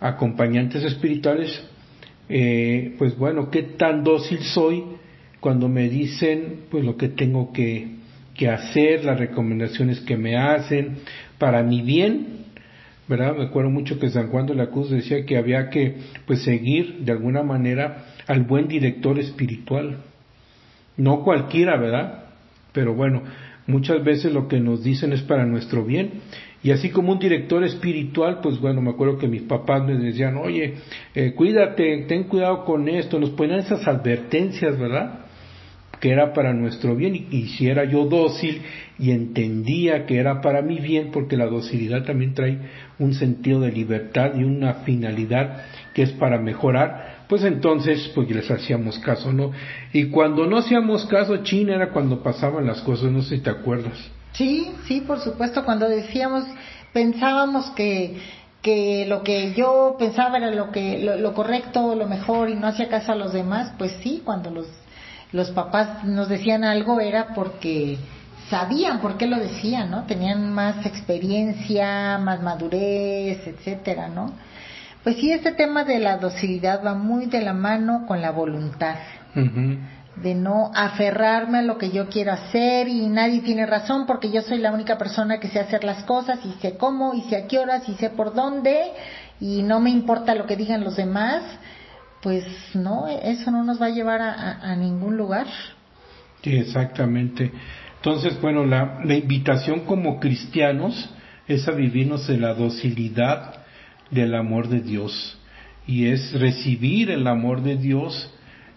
acompañantes 0.00 0.84
espirituales, 0.84 1.62
eh, 2.28 2.94
pues 2.98 3.18
bueno, 3.18 3.50
qué 3.50 3.62
tan 3.62 4.04
dócil 4.04 4.38
soy 4.40 4.84
cuando 5.40 5.68
me 5.68 5.88
dicen 5.88 6.60
pues 6.70 6.84
lo 6.84 6.96
que 6.96 7.08
tengo 7.08 7.52
que, 7.52 7.88
que 8.34 8.48
hacer, 8.48 9.04
las 9.04 9.18
recomendaciones 9.18 10.00
que 10.00 10.16
me 10.16 10.36
hacen 10.36 10.98
para 11.38 11.62
mi 11.62 11.82
bien, 11.82 12.44
¿verdad? 13.08 13.36
Me 13.36 13.44
acuerdo 13.44 13.70
mucho 13.70 13.98
que 13.98 14.08
San 14.08 14.28
Juan 14.30 14.46
de 14.46 14.54
la 14.54 14.68
Cruz 14.68 14.90
decía 14.90 15.26
que 15.26 15.36
había 15.36 15.68
que 15.68 15.96
pues 16.26 16.42
seguir 16.42 17.00
de 17.00 17.12
alguna 17.12 17.42
manera 17.42 18.06
al 18.26 18.42
buen 18.44 18.68
director 18.68 19.18
espiritual. 19.18 19.98
No 20.96 21.22
cualquiera, 21.22 21.76
¿verdad? 21.76 22.24
Pero 22.72 22.94
bueno, 22.94 23.22
muchas 23.66 24.02
veces 24.04 24.32
lo 24.32 24.48
que 24.48 24.60
nos 24.60 24.82
dicen 24.82 25.12
es 25.12 25.22
para 25.22 25.46
nuestro 25.46 25.84
bien. 25.84 26.20
Y 26.62 26.70
así 26.70 26.90
como 26.90 27.12
un 27.12 27.18
director 27.18 27.62
espiritual, 27.62 28.40
pues 28.42 28.58
bueno, 28.58 28.80
me 28.80 28.90
acuerdo 28.90 29.18
que 29.18 29.28
mis 29.28 29.42
papás 29.42 29.84
me 29.84 29.94
decían, 29.96 30.36
oye, 30.38 30.74
eh, 31.14 31.34
cuídate, 31.34 32.04
ten 32.08 32.24
cuidado 32.24 32.64
con 32.64 32.88
esto, 32.88 33.18
nos 33.18 33.30
ponían 33.30 33.60
esas 33.60 33.86
advertencias, 33.86 34.78
¿verdad? 34.78 35.24
que 36.04 36.10
era 36.10 36.34
para 36.34 36.52
nuestro 36.52 36.94
bien 36.94 37.16
y, 37.16 37.28
y 37.30 37.48
si 37.48 37.66
era 37.66 37.84
yo 37.84 38.04
dócil 38.04 38.60
y 38.98 39.12
entendía 39.12 40.04
que 40.04 40.18
era 40.18 40.42
para 40.42 40.60
mi 40.60 40.78
bien, 40.78 41.10
porque 41.10 41.36
la 41.36 41.46
docilidad 41.46 42.04
también 42.04 42.34
trae 42.34 42.58
un 42.98 43.14
sentido 43.14 43.60
de 43.60 43.72
libertad 43.72 44.32
y 44.36 44.44
una 44.44 44.74
finalidad 44.84 45.64
que 45.94 46.02
es 46.02 46.12
para 46.12 46.38
mejorar, 46.38 47.13
pues 47.28 47.44
entonces 47.44 48.10
pues 48.14 48.30
les 48.30 48.50
hacíamos 48.50 48.98
caso, 48.98 49.32
¿no? 49.32 49.52
Y 49.92 50.10
cuando 50.10 50.46
no 50.46 50.58
hacíamos 50.58 51.06
caso, 51.06 51.38
Chin 51.38 51.70
era 51.70 51.90
cuando 51.90 52.22
pasaban 52.22 52.66
las 52.66 52.80
cosas, 52.82 53.10
no 53.10 53.22
sé 53.22 53.36
si 53.36 53.42
te 53.42 53.50
acuerdas. 53.50 53.98
Sí, 54.32 54.72
sí, 54.86 55.00
por 55.00 55.20
supuesto, 55.20 55.64
cuando 55.64 55.88
decíamos, 55.88 56.44
pensábamos 56.92 57.70
que 57.70 58.18
que 58.62 59.04
lo 59.06 59.22
que 59.22 59.52
yo 59.52 59.96
pensaba 59.98 60.38
era 60.38 60.50
lo 60.50 60.72
que 60.72 60.98
lo, 60.98 61.16
lo 61.16 61.34
correcto, 61.34 61.94
lo 61.94 62.08
mejor 62.08 62.48
y 62.48 62.54
no 62.54 62.66
hacía 62.66 62.88
caso 62.88 63.12
a 63.12 63.14
los 63.14 63.34
demás, 63.34 63.72
pues 63.76 63.92
sí, 64.02 64.22
cuando 64.24 64.50
los 64.50 64.66
los 65.32 65.50
papás 65.50 66.04
nos 66.04 66.28
decían 66.28 66.62
algo 66.62 67.00
era 67.00 67.34
porque 67.34 67.98
sabían 68.48 69.00
por 69.00 69.16
qué 69.18 69.26
lo 69.26 69.36
decían, 69.36 69.90
¿no? 69.90 70.04
Tenían 70.04 70.52
más 70.52 70.86
experiencia, 70.86 72.18
más 72.18 72.40
madurez, 72.40 73.44
etcétera, 73.46 74.08
¿no? 74.08 74.32
Pues 75.04 75.16
sí, 75.16 75.30
este 75.30 75.52
tema 75.52 75.84
de 75.84 76.00
la 76.00 76.16
docilidad 76.16 76.82
va 76.84 76.94
muy 76.94 77.26
de 77.26 77.42
la 77.42 77.52
mano 77.52 78.06
con 78.06 78.22
la 78.22 78.30
voluntad. 78.30 78.96
Uh 79.36 79.40
-huh. 79.40 79.78
De 80.16 80.34
no 80.34 80.70
aferrarme 80.74 81.58
a 81.58 81.62
lo 81.62 81.76
que 81.76 81.90
yo 81.90 82.08
quiero 82.08 82.32
hacer 82.32 82.88
y 82.88 83.06
nadie 83.08 83.42
tiene 83.42 83.66
razón 83.66 84.06
porque 84.06 84.30
yo 84.30 84.40
soy 84.42 84.58
la 84.58 84.72
única 84.72 84.96
persona 84.96 85.38
que 85.40 85.48
sé 85.48 85.60
hacer 85.60 85.84
las 85.84 86.04
cosas 86.04 86.38
y 86.44 86.52
sé 86.62 86.76
cómo 86.76 87.14
y 87.14 87.22
sé 87.22 87.36
a 87.36 87.46
qué 87.46 87.58
horas 87.58 87.86
y 87.88 87.94
sé 87.94 88.10
por 88.10 88.32
dónde 88.32 88.92
y 89.40 89.62
no 89.62 89.80
me 89.80 89.90
importa 89.90 90.34
lo 90.34 90.46
que 90.46 90.56
digan 90.56 90.84
los 90.84 90.96
demás 90.96 91.42
pues 92.22 92.46
no, 92.74 93.06
eso 93.06 93.50
no 93.50 93.64
nos 93.64 93.80
va 93.82 93.86
a 93.86 93.90
llevar 93.90 94.22
a, 94.22 94.32
a, 94.32 94.72
a 94.72 94.76
ningún 94.76 95.18
lugar. 95.18 95.46
Sí, 96.42 96.56
exactamente. 96.56 97.52
Entonces, 97.96 98.40
bueno, 98.40 98.64
la, 98.64 99.00
la, 99.04 99.14
invitación 99.14 99.80
como 99.80 100.18
cristianos 100.20 101.10
es 101.46 101.68
a 101.68 101.72
vivirnos 101.72 102.26
en 102.30 102.40
la 102.40 102.54
docilidad 102.54 103.63
del 104.10 104.34
amor 104.34 104.68
de 104.68 104.80
Dios 104.80 105.38
y 105.86 106.06
es 106.06 106.32
recibir 106.38 107.10
el 107.10 107.26
amor 107.26 107.62
de 107.62 107.76
Dios 107.76 108.30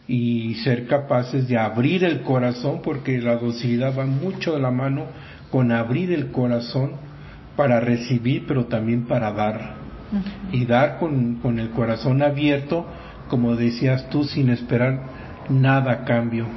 y 0.07 0.55
ser 0.63 0.87
capaces 0.87 1.47
de 1.47 1.57
abrir 1.57 2.03
el 2.03 2.21
corazón 2.21 2.81
porque 2.81 3.19
la 3.19 3.35
docilidad 3.35 3.97
va 3.97 4.05
mucho 4.05 4.53
de 4.53 4.61
la 4.61 4.71
mano 4.71 5.05
con 5.51 5.71
abrir 5.71 6.11
el 6.11 6.31
corazón 6.31 6.93
para 7.55 7.79
recibir 7.79 8.45
pero 8.47 8.65
también 8.65 9.05
para 9.05 9.31
dar 9.31 9.75
uh 10.11 10.15
-huh. 10.15 10.21
y 10.53 10.65
dar 10.65 10.99
con, 10.99 11.35
con 11.35 11.59
el 11.59 11.69
corazón 11.71 12.21
abierto 12.21 12.85
como 13.27 13.55
decías 13.55 14.09
tú, 14.09 14.23
sin 14.23 14.49
esperar 14.49 14.99
nada 15.49 15.91
a 15.91 16.05
cambio. 16.05 16.47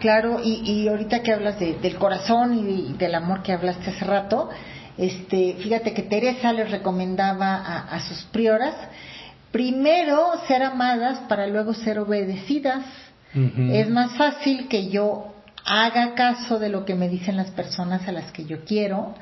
Claro, 0.00 0.40
y, 0.42 0.62
y 0.64 0.88
ahorita 0.88 1.22
que 1.22 1.32
hablas 1.32 1.58
de, 1.58 1.74
del 1.74 1.96
corazón 1.96 2.54
y, 2.54 2.90
y, 2.90 2.92
del 2.98 3.14
amor 3.14 3.42
que 3.42 3.52
hablaste 3.52 3.90
hace 3.90 4.04
rato, 4.04 4.48
Este, 4.98 5.54
fíjate 5.60 5.94
que 5.94 6.02
Teresa 6.02 6.52
les 6.52 6.70
recomendaba 6.70 7.54
a, 7.54 7.94
a 7.94 8.00
sus 8.00 8.24
prioras 8.24 8.74
primero 9.50 10.32
ser 10.46 10.62
amadas 10.62 11.20
para 11.28 11.46
luego 11.46 11.74
ser 11.74 11.98
obedecidas. 11.98 12.84
Es 13.34 13.88
más 13.90 14.16
fácil 14.16 14.68
que 14.68 14.88
yo 14.88 15.34
haga 15.64 16.14
caso 16.14 16.58
de 16.58 16.70
lo 16.70 16.84
que 16.84 16.94
me 16.94 17.08
dicen 17.08 17.36
las 17.36 17.50
personas 17.50 18.08
a 18.08 18.12
las 18.12 18.32
que 18.32 18.46
yo 18.46 18.64
quiero, 18.64 19.14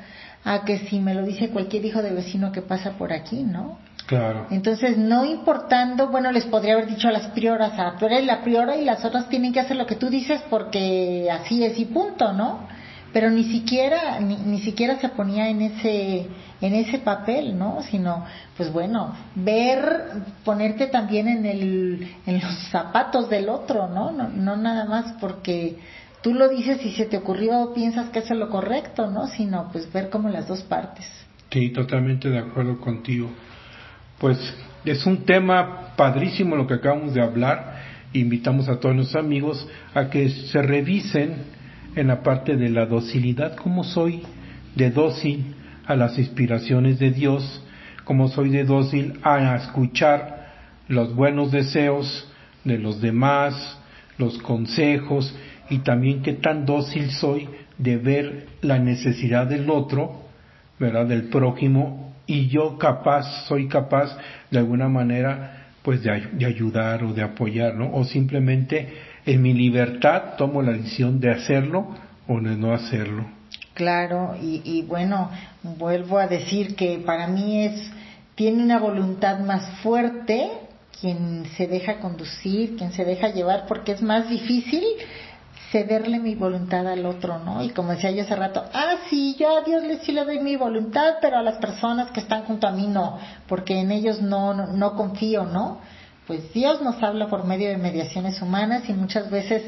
a 0.45 0.63
que 0.63 0.79
si 0.87 0.99
me 0.99 1.13
lo 1.13 1.23
dice 1.25 1.49
cualquier 1.49 1.83
hijo 1.85 2.01
de 2.01 2.13
vecino 2.13 2.51
que 2.51 2.61
pasa 2.61 2.91
por 2.91 3.11
aquí, 3.11 3.43
¿no? 3.43 3.77
Claro. 4.05 4.47
Entonces, 4.49 4.97
no 4.97 5.25
importando, 5.25 6.07
bueno, 6.07 6.31
les 6.31 6.45
podría 6.45 6.75
haber 6.75 6.87
dicho 6.87 7.09
a 7.09 7.11
las 7.11 7.27
prioras, 7.27 7.73
ah, 7.77 7.95
tú 7.99 8.05
eres 8.05 8.25
la 8.25 8.41
priora 8.41 8.77
y 8.77 8.85
las 8.85 9.03
otras 9.03 9.27
tienen 9.27 9.51
que 9.51 9.59
hacer 9.59 9.75
lo 9.75 9.85
que 9.85 9.95
tú 9.95 10.09
dices 10.09 10.41
porque 10.49 11.27
así 11.29 11.65
es 11.65 11.77
y 11.77 11.85
punto, 11.85 12.31
¿no? 12.31 12.65
Pero 13.13 13.29
ni 13.29 13.45
siquiera, 13.45 14.19
ni, 14.19 14.35
ni 14.37 14.59
siquiera 14.59 14.99
se 14.99 15.09
ponía 15.09 15.49
en 15.49 15.61
ese, 15.61 16.27
en 16.61 16.73
ese 16.73 16.99
papel, 16.99 17.57
¿no? 17.57 17.81
Sino, 17.83 18.25
pues 18.55 18.71
bueno, 18.71 19.15
ver, 19.35 20.11
ponerte 20.43 20.87
también 20.87 21.27
en 21.27 21.45
el, 21.45 22.15
en 22.25 22.41
los 22.41 22.53
zapatos 22.69 23.29
del 23.29 23.49
otro, 23.49 23.87
¿no? 23.87 24.11
No, 24.11 24.27
no 24.29 24.57
nada 24.57 24.85
más 24.85 25.13
porque 25.19 25.77
tú 26.21 26.33
lo 26.33 26.49
dices 26.49 26.85
y 26.85 26.91
se 26.91 27.05
te 27.05 27.17
ocurrió 27.17 27.59
o 27.61 27.73
piensas 27.73 28.09
que 28.09 28.19
eso 28.19 28.33
es 28.33 28.39
lo 28.39 28.49
correcto, 28.49 29.09
¿no? 29.09 29.27
Sino, 29.27 29.69
pues 29.71 29.91
ver 29.91 30.09
como 30.09 30.29
las 30.29 30.47
dos 30.47 30.61
partes. 30.63 31.05
Sí, 31.51 31.69
totalmente 31.69 32.29
de 32.29 32.39
acuerdo 32.39 32.79
contigo. 32.79 33.29
Pues 34.19 34.37
es 34.83 35.05
un 35.05 35.25
tema 35.25 35.93
padrísimo 35.95 36.55
lo 36.55 36.67
que 36.67 36.75
acabamos 36.75 37.13
de 37.13 37.21
hablar. 37.21 37.77
Invitamos 38.13 38.67
a 38.67 38.79
todos 38.79 38.95
nuestros 38.95 39.23
amigos 39.23 39.67
a 39.93 40.09
que 40.09 40.29
se 40.29 40.61
revisen 40.61 41.56
en 41.97 42.07
la 42.07 42.21
parte 42.21 42.55
de 42.55 42.69
la 42.69 42.85
docilidad, 42.85 43.55
cómo 43.55 43.83
soy 43.83 44.21
de 44.75 44.91
dócil 44.91 45.55
a 45.85 45.95
las 45.95 46.17
inspiraciones 46.19 46.99
de 46.99 47.09
Dios, 47.09 47.63
cómo 48.03 48.27
soy 48.27 48.49
de 48.49 48.63
dócil 48.63 49.19
a 49.23 49.55
escuchar 49.55 50.47
los 50.87 51.15
buenos 51.15 51.51
deseos 51.51 52.31
de 52.63 52.77
los 52.77 53.01
demás, 53.01 53.79
los 54.19 54.37
consejos 54.37 55.35
y 55.71 55.79
también 55.79 56.21
qué 56.21 56.33
tan 56.33 56.67
dócil 56.67 57.09
soy 57.09 57.49
de 57.79 57.97
ver 57.97 58.45
la 58.61 58.77
necesidad 58.77 59.47
del 59.47 59.67
otro, 59.69 60.21
¿verdad? 60.79 61.07
Del 61.07 61.29
prójimo 61.29 62.13
y 62.27 62.47
yo 62.47 62.77
capaz, 62.77 63.47
soy 63.47 63.67
capaz 63.67 64.15
de 64.51 64.59
alguna 64.59 64.87
manera 64.87 65.69
pues 65.81 66.03
de, 66.03 66.27
de 66.33 66.45
ayudar 66.45 67.03
o 67.03 67.13
de 67.13 67.23
apoyar, 67.23 67.73
¿no? 67.73 67.91
O 67.93 68.03
simplemente 68.03 68.87
en 69.27 69.41
mi 69.41 69.53
libertad 69.53 70.35
tomo 70.37 70.61
la 70.61 70.71
decisión 70.71 71.19
de 71.19 71.31
hacerlo 71.31 71.87
o 72.27 72.39
de 72.39 72.55
no 72.55 72.73
hacerlo. 72.73 73.25
Claro, 73.73 74.35
y, 74.41 74.61
y 74.63 74.81
bueno, 74.81 75.29
vuelvo 75.61 76.17
a 76.17 76.27
decir 76.27 76.75
que 76.75 76.97
para 77.05 77.27
mí 77.27 77.65
es, 77.65 77.91
tiene 78.35 78.63
una 78.63 78.79
voluntad 78.79 79.39
más 79.39 79.69
fuerte 79.83 80.49
quien 80.99 81.45
se 81.57 81.67
deja 81.67 81.99
conducir, 81.99 82.75
quien 82.75 82.91
se 82.93 83.05
deja 83.05 83.29
llevar, 83.29 83.65
porque 83.67 83.91
es 83.91 84.01
más 84.01 84.29
difícil 84.29 84.83
cederle 85.71 86.19
mi 86.19 86.33
voluntad 86.33 86.87
al 86.87 87.05
otro, 87.05 87.39
¿no? 87.39 87.61
Y 87.63 87.69
como 87.69 87.91
decía 87.91 88.11
yo 88.11 88.23
hace 88.23 88.35
rato, 88.35 88.63
ah, 88.73 88.95
sí, 89.09 89.35
yo 89.37 89.57
a 89.57 89.61
Dios 89.61 89.83
le 89.83 89.99
sí 89.99 90.11
le 90.11 90.23
doy 90.23 90.39
mi 90.39 90.55
voluntad, 90.55 91.15
pero 91.21 91.37
a 91.37 91.43
las 91.43 91.57
personas 91.57 92.09
que 92.11 92.21
están 92.21 92.45
junto 92.45 92.67
a 92.67 92.71
mí 92.71 92.87
no, 92.87 93.19
porque 93.47 93.79
en 93.79 93.91
ellos 93.91 94.21
no, 94.21 94.53
no, 94.53 94.67
no 94.67 94.95
confío, 94.95 95.43
¿no? 95.43 95.79
Pues 96.27 96.53
Dios 96.53 96.81
nos 96.81 97.01
habla 97.01 97.27
por 97.27 97.45
medio 97.45 97.69
de 97.69 97.77
mediaciones 97.77 98.41
humanas 98.41 98.83
y 98.89 98.93
muchas 98.93 99.31
veces 99.31 99.63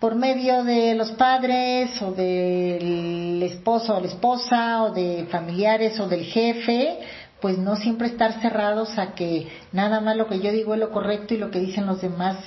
por 0.00 0.14
medio 0.14 0.64
de 0.64 0.94
los 0.94 1.12
padres 1.12 2.00
o 2.00 2.12
del 2.12 3.42
esposo 3.42 3.94
o 3.94 4.00
la 4.00 4.06
esposa 4.06 4.84
o 4.84 4.92
de 4.92 5.26
familiares 5.30 6.00
o 6.00 6.08
del 6.08 6.24
jefe, 6.24 6.98
pues 7.42 7.58
no 7.58 7.76
siempre 7.76 8.06
estar 8.06 8.40
cerrados 8.40 8.98
a 8.98 9.14
que 9.14 9.48
nada 9.72 10.00
más 10.00 10.16
lo 10.16 10.28
que 10.28 10.40
yo 10.40 10.50
digo 10.50 10.72
es 10.72 10.80
lo 10.80 10.90
correcto 10.90 11.34
y 11.34 11.36
lo 11.36 11.50
que 11.50 11.60
dicen 11.60 11.84
los 11.84 12.00
demás 12.00 12.38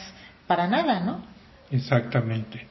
para 0.48 0.68
nada, 0.68 1.02
¿no? 1.02 1.24
Exactamente. 1.70 2.68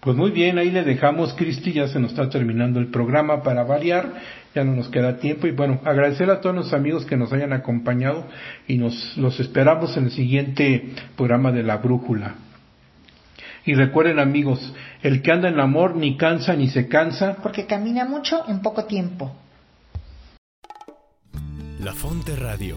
Pues 0.00 0.16
muy 0.16 0.30
bien, 0.30 0.58
ahí 0.58 0.70
le 0.70 0.84
dejamos, 0.84 1.34
Cristi, 1.34 1.72
ya 1.72 1.88
se 1.88 1.98
nos 1.98 2.12
está 2.12 2.30
terminando 2.30 2.78
el 2.78 2.86
programa 2.86 3.42
para 3.42 3.64
variar, 3.64 4.12
ya 4.54 4.62
no 4.62 4.76
nos 4.76 4.88
queda 4.88 5.18
tiempo 5.18 5.48
y 5.48 5.50
bueno, 5.50 5.80
agradecer 5.84 6.30
a 6.30 6.40
todos 6.40 6.54
los 6.54 6.72
amigos 6.72 7.04
que 7.04 7.16
nos 7.16 7.32
hayan 7.32 7.52
acompañado 7.52 8.26
y 8.68 8.78
nos 8.78 9.16
los 9.16 9.40
esperamos 9.40 9.96
en 9.96 10.04
el 10.04 10.10
siguiente 10.12 10.94
programa 11.16 11.50
de 11.50 11.64
La 11.64 11.78
Brújula. 11.78 12.36
Y 13.64 13.74
recuerden 13.74 14.20
amigos, 14.20 14.72
el 15.02 15.20
que 15.20 15.32
anda 15.32 15.48
en 15.48 15.58
amor 15.58 15.96
ni 15.96 16.16
cansa 16.16 16.54
ni 16.54 16.68
se 16.68 16.88
cansa, 16.88 17.36
Porque 17.42 17.66
camina 17.66 18.04
mucho 18.04 18.44
en 18.48 18.62
poco 18.62 18.84
tiempo. 18.84 19.34
La 21.80 21.92
Fonte 21.92 22.34
Radio, 22.34 22.76